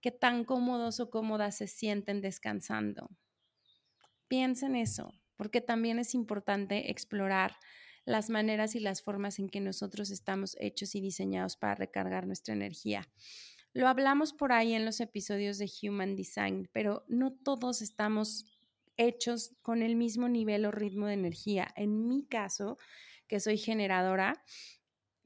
[0.00, 3.10] qué tan cómodos o cómodas se sienten descansando,
[4.28, 7.56] Piensa en eso, porque también es importante explorar
[8.04, 12.54] las maneras y las formas en que nosotros estamos hechos y diseñados para recargar nuestra
[12.54, 13.08] energía.
[13.72, 18.46] Lo hablamos por ahí en los episodios de Human Design, pero no todos estamos
[18.96, 21.68] hechos con el mismo nivel o ritmo de energía.
[21.76, 22.78] En mi caso,
[23.28, 24.42] que soy generadora,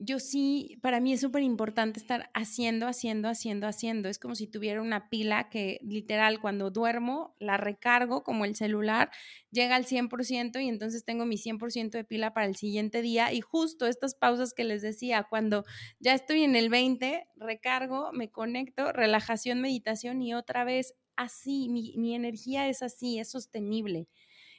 [0.02, 4.08] yo sí, para mí es súper importante estar haciendo, haciendo, haciendo, haciendo.
[4.08, 9.10] Es como si tuviera una pila que literal cuando duermo la recargo como el celular,
[9.50, 13.30] llega al 100% y entonces tengo mi 100% de pila para el siguiente día.
[13.30, 15.64] Y justo estas pausas que les decía, cuando
[15.98, 22.14] ya estoy en el 20, recargo, me conecto, relajación, meditación y otra vez así, mi,
[22.14, 24.08] energía es así, es sostenible,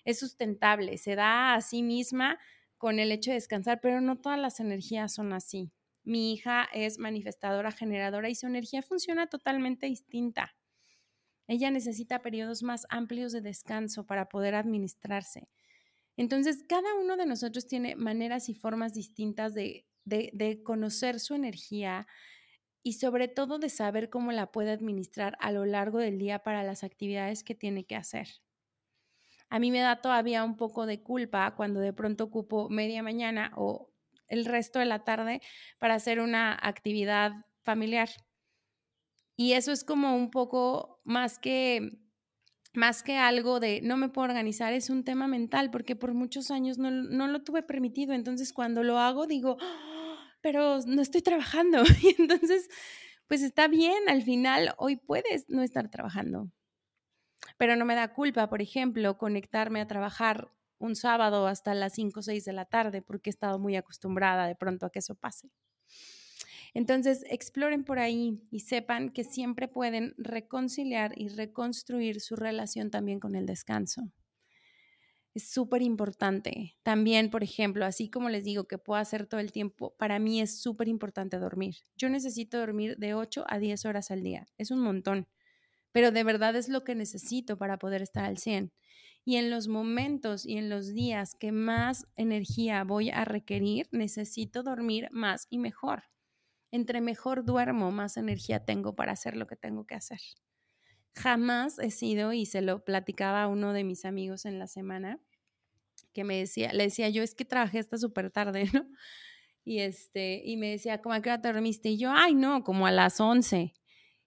[0.06, 2.40] es sustentable, se da a sí misma
[2.78, 5.72] con el hecho de descansar, pero no todas las energías son así.
[6.04, 10.56] Mi hija es manifestadora generadora y su energía funciona totalmente distinta.
[11.48, 15.50] Ella necesita periodos más amplios de descanso para poder administrarse.
[16.18, 19.86] Entonces, cada uno de nosotros tiene maneras y formas distintas de,
[20.64, 22.08] conocer su energía
[22.84, 26.64] y sobre todo de saber cómo la puede administrar a lo largo del día para
[26.64, 28.28] las actividades que tiene que hacer.
[29.50, 33.52] A mí me da todavía un poco de culpa cuando de pronto ocupo media mañana
[33.56, 33.92] o
[34.28, 35.42] el resto de la tarde
[35.78, 38.10] para hacer una actividad familiar.
[39.36, 42.00] Y eso es como un poco más que
[42.74, 46.52] más que algo de no me puedo organizar, es un tema mental, porque por muchos
[46.52, 48.14] años no, no lo tuve permitido.
[48.14, 49.58] Entonces, cuando lo hago, digo.
[50.42, 51.84] Pero no estoy trabajando.
[52.04, 52.70] Y entonces,
[53.28, 56.52] pues está bien, al final, hoy puedes no estar trabajando
[57.58, 62.20] pero no me da culpa, por ejemplo, conectarme a trabajar un sábado hasta las 5
[62.20, 65.16] o 6 de la tarde porque he estado muy acostumbrada de pronto a que eso
[65.16, 65.52] pase.
[66.74, 73.20] Entonces, exploren por ahí y sepan que siempre pueden reconciliar y reconstruir su relación también
[73.20, 74.04] con el descanso.
[75.34, 76.78] Es súper importante.
[76.84, 80.42] También, por ejemplo, así como les digo que puedo hacer todo el tiempo, para mí
[80.42, 81.76] es súper importante dormir.
[81.96, 84.46] Yo necesito dormir de 8 a 10 horas al día.
[84.58, 85.28] Es un montón
[85.92, 88.74] pero de verdad es lo que necesito para poder estar al 100.
[89.24, 94.64] Y en los momentos y en los días que más energía voy a requerir, necesito
[94.64, 96.04] dormir más y mejor.
[96.72, 100.20] Entre mejor duermo, más energía tengo para hacer lo que tengo que hacer.
[101.16, 105.20] Jamás he sido, y se lo platicaba a uno de mis amigos en la semana,
[106.14, 108.88] que me decía, le decía yo, es que trabajé hasta súper tarde, ¿no?
[109.64, 111.90] Y, este, y me decía, ¿cómo a qué hora te dormiste?
[111.90, 113.74] Y yo, ay, no, como a las 11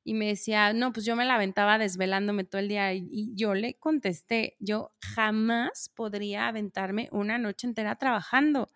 [0.05, 3.55] y me decía, no, pues yo me la aventaba desvelándome todo el día y, yo
[3.55, 8.70] le contesté, yo jamás podría aventarme una noche entera trabajando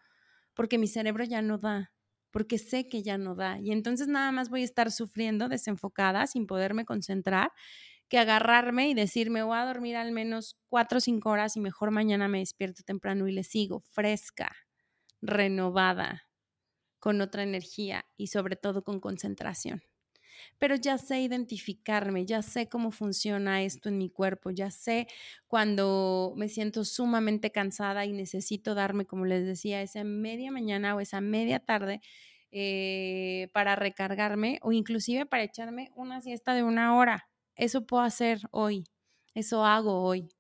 [0.55, 1.93] porque mi cerebro ya no da,
[2.31, 6.27] porque sé que ya no da y entonces nada más voy a estar sufriendo desenfocada
[6.27, 7.53] sin poderme concentrar
[8.09, 11.91] que agarrarme y decirme voy a dormir al menos cuatro o cinco horas y mejor
[11.91, 14.57] mañana me despierto temprano y le sigo fresca,
[15.23, 16.25] renovada,
[17.01, 19.83] con otra energía y sobre todo con concentración
[20.59, 25.07] pero ya sé identificarme, ya sé cómo funciona esto en mi cuerpo, ya sé
[25.47, 31.01] cuando me siento sumamente cansada y necesito darme, como les decía, esa media mañana o
[31.01, 32.01] esa media tarde
[32.51, 37.29] eh, para recargarme o inclusive para echarme una siesta de una hora.
[37.59, 38.85] Eso puedo hacer hoy,
[39.35, 40.31] eso hago hoy.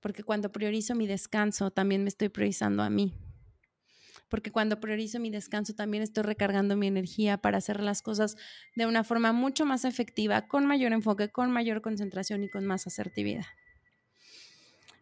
[0.00, 3.14] Porque cuando priorizo mi descanso, también me estoy priorizando a mí
[4.32, 8.38] porque cuando priorizo mi descanso también estoy recargando mi energía para hacer las cosas
[8.74, 12.86] de una forma mucho más efectiva, con mayor enfoque, con mayor concentración y con más
[12.86, 13.44] asertividad.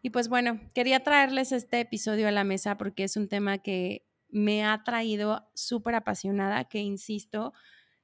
[0.01, 4.05] Y pues bueno, quería traerles este episodio a la mesa porque es un tema que
[4.27, 7.53] me ha traído súper apasionada, que insisto,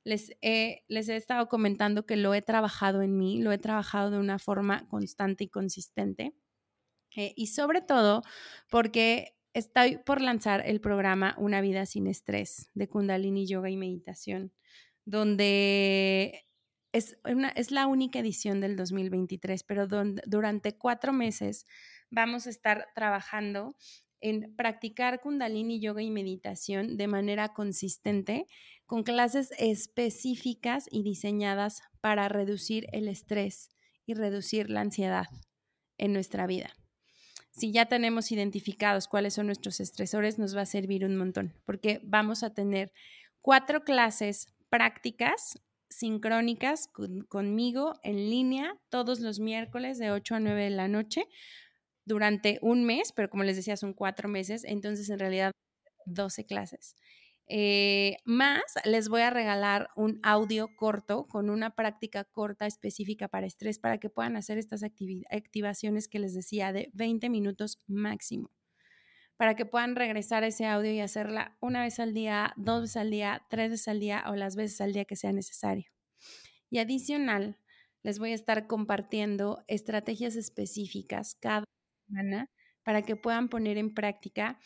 [0.08, 4.10] les he, les he estado comentando que lo he trabajado en mí, lo he trabajado
[4.12, 6.34] de una forma constante y consistente.
[7.16, 8.22] Eh, y sobre todo
[8.70, 14.54] porque Estoy por lanzar el programa Una vida sin estrés de Kundalini Yoga y Meditación,
[15.04, 16.44] donde
[16.92, 21.66] es, una, es la única edición del 2023, pero donde, durante cuatro meses
[22.12, 23.76] vamos a estar trabajando
[24.22, 28.46] en practicar Kundalini Yoga y Meditación de manera consistente,
[28.86, 33.70] con clases específicas y diseñadas para reducir el estrés
[34.06, 35.28] y reducir la ansiedad
[35.98, 36.72] en nuestra vida.
[37.52, 42.00] Si ya tenemos identificados cuáles son nuestros estresores, nos va a servir un montón, porque
[42.04, 42.92] vamos a tener
[43.42, 45.60] cuatro clases prácticas
[45.90, 46.90] sincrónicas
[47.30, 51.26] conmigo en línea todos los miércoles de 8 a 9 de la noche
[52.08, 55.52] durante un mes, pero como les decía, son cuatro meses, entonces en realidad
[56.06, 56.96] 12 clases.
[57.50, 63.46] Eh, más, les voy a regalar un audio corto con una práctica corta específica para
[63.46, 68.52] estrés para que puedan hacer estas activaciones que les decía de 20 minutos máximo.
[69.38, 73.12] Para que puedan regresar ese audio y hacerla una vez al día, dos veces al
[73.12, 75.92] día, tres veces al día o las veces al día que sea necesario.
[76.70, 77.60] Y adicional,
[78.02, 81.66] les voy a estar compartiendo estrategias específicas cada
[82.84, 84.60] para que puedan poner en práctica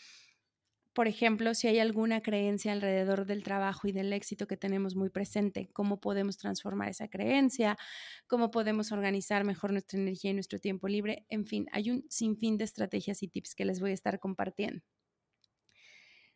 [0.93, 5.09] por ejemplo, si hay alguna creencia alrededor del trabajo y del éxito que tenemos muy
[5.09, 7.77] presente, cómo podemos transformar esa creencia,
[8.27, 11.25] cómo podemos organizar mejor nuestra energía y nuestro tiempo libre.
[11.29, 14.83] En fin, hay un sinfín de estrategias y tips que les voy a estar compartiendo.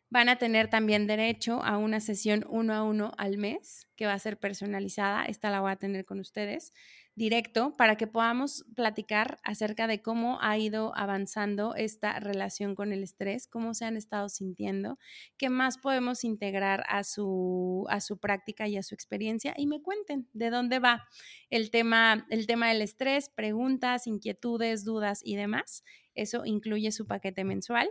[0.08, 4.14] Van a tener también derecho a una sesión uno a uno al mes que va
[4.14, 5.24] a ser personalizada.
[5.26, 6.72] Esta la voy a tener con ustedes
[7.16, 13.02] directo para que podamos platicar acerca de cómo ha ido avanzando esta relación con el
[13.02, 14.98] estrés, cómo se han estado sintiendo,
[15.38, 19.80] qué más podemos integrar a su, a su práctica y a su experiencia y me
[19.80, 21.08] cuenten de dónde va
[21.48, 25.84] el tema, el tema del estrés, preguntas, inquietudes, dudas y demás.
[26.14, 27.88] Eso incluye su paquete mensual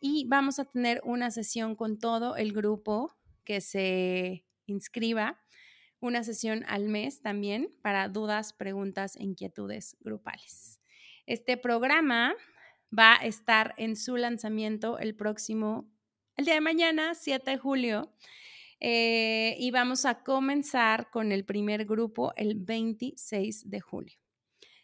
[0.00, 3.14] y vamos a tener una sesión con todo el grupo
[3.44, 5.38] que se inscriba
[6.00, 10.80] una sesión al mes también para dudas, preguntas e inquietudes grupales.
[11.26, 12.34] Este programa
[12.96, 15.90] va a estar en su lanzamiento el próximo,
[16.36, 18.12] el día de mañana, 7 de julio.
[18.78, 24.18] Eh, y vamos a comenzar con el primer grupo el 26 de julio.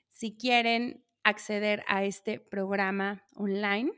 [0.09, 3.93] Si quieren acceder a este programa online,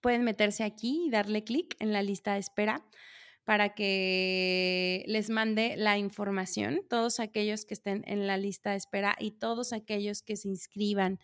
[0.00, 2.84] pueden meterse aquí y darle clic en la lista de espera
[3.50, 9.16] para que les mande la información, todos aquellos que estén en la lista de espera
[9.18, 11.18] y todos aquellos que se inscriban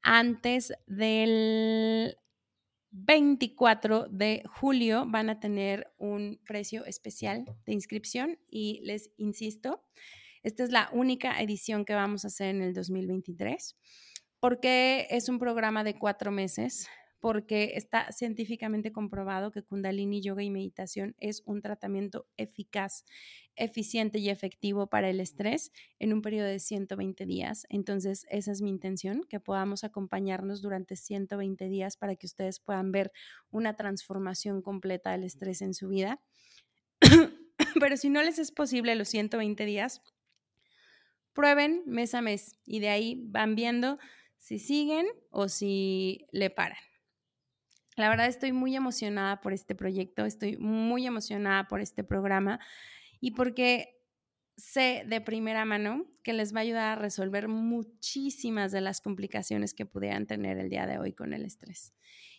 [0.00, 2.16] antes del
[2.90, 9.84] 24 de julio van a tener un precio especial de inscripción y les insisto,
[10.42, 13.76] esta es la única edición que vamos a hacer en el 2023
[14.40, 16.88] porque es un programa de cuatro meses
[17.20, 23.04] porque está científicamente comprobado que kundalini, yoga y meditación es un tratamiento eficaz,
[23.56, 27.66] eficiente y efectivo para el estrés en un periodo de 120 días.
[27.68, 32.92] Entonces, esa es mi intención, que podamos acompañarnos durante 120 días para que ustedes puedan
[32.92, 33.12] ver
[33.50, 36.20] una transformación completa del estrés en su vida.
[37.80, 40.02] Pero si no les es posible los 120 días,
[41.32, 43.98] prueben mes a mes y de ahí van viendo
[44.38, 46.87] si siguen o si le paran.
[47.98, 52.60] La verdad estoy muy emocionada por este proyecto, estoy muy emocionada por este programa
[53.20, 53.96] y porque
[54.56, 59.74] sé de primera mano que les va a ayudar a resolver muchísimas de las complicaciones
[59.74, 61.92] que pudieran tener el día de hoy con el estrés.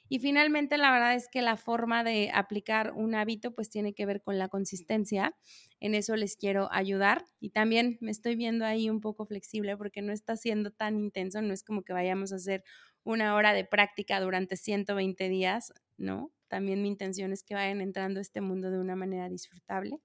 [0.08, 4.06] Y finalmente, la verdad es que la forma de aplicar un hábito pues tiene que
[4.08, 5.36] ver con la consistencia.
[5.80, 10.02] En eso les quiero ayudar y también me estoy viendo ahí un poco flexible porque
[10.02, 12.64] no está siendo tan intenso, no es como que vayamos a hacer
[13.10, 16.32] una hora de práctica durante 120 días, ¿no?
[16.48, 20.00] También mi intención es que vayan entrando a este mundo de una manera disfrutable.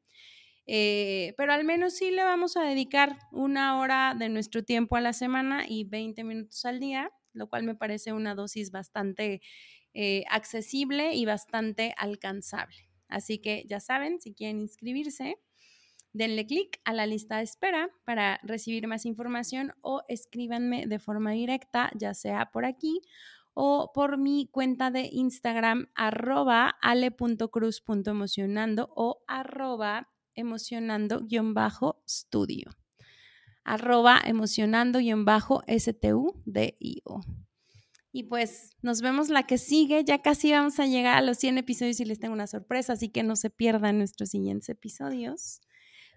[0.66, 5.02] Eh, pero al menos sí le vamos a dedicar una hora de nuestro tiempo a
[5.02, 9.42] la semana y 20 minutos al día, lo cual me parece una dosis bastante
[9.92, 12.88] eh, accesible y bastante alcanzable.
[13.08, 15.36] Así que ya saben, si quieren inscribirse,
[16.14, 21.32] denle clic a la lista de espera para recibir más información o escríbanme de forma
[21.32, 23.02] directa, ya sea por aquí
[23.52, 32.70] o por mi cuenta de Instagram arroba ale.cruz.emocionando o arroba emocionando-studio
[33.64, 37.20] arroba emocionando-studio.
[38.12, 40.04] Y pues nos vemos la que sigue.
[40.04, 43.08] Ya casi vamos a llegar a los 100 episodios y les tengo una sorpresa, así
[43.08, 45.60] que no se pierdan nuestros siguientes episodios.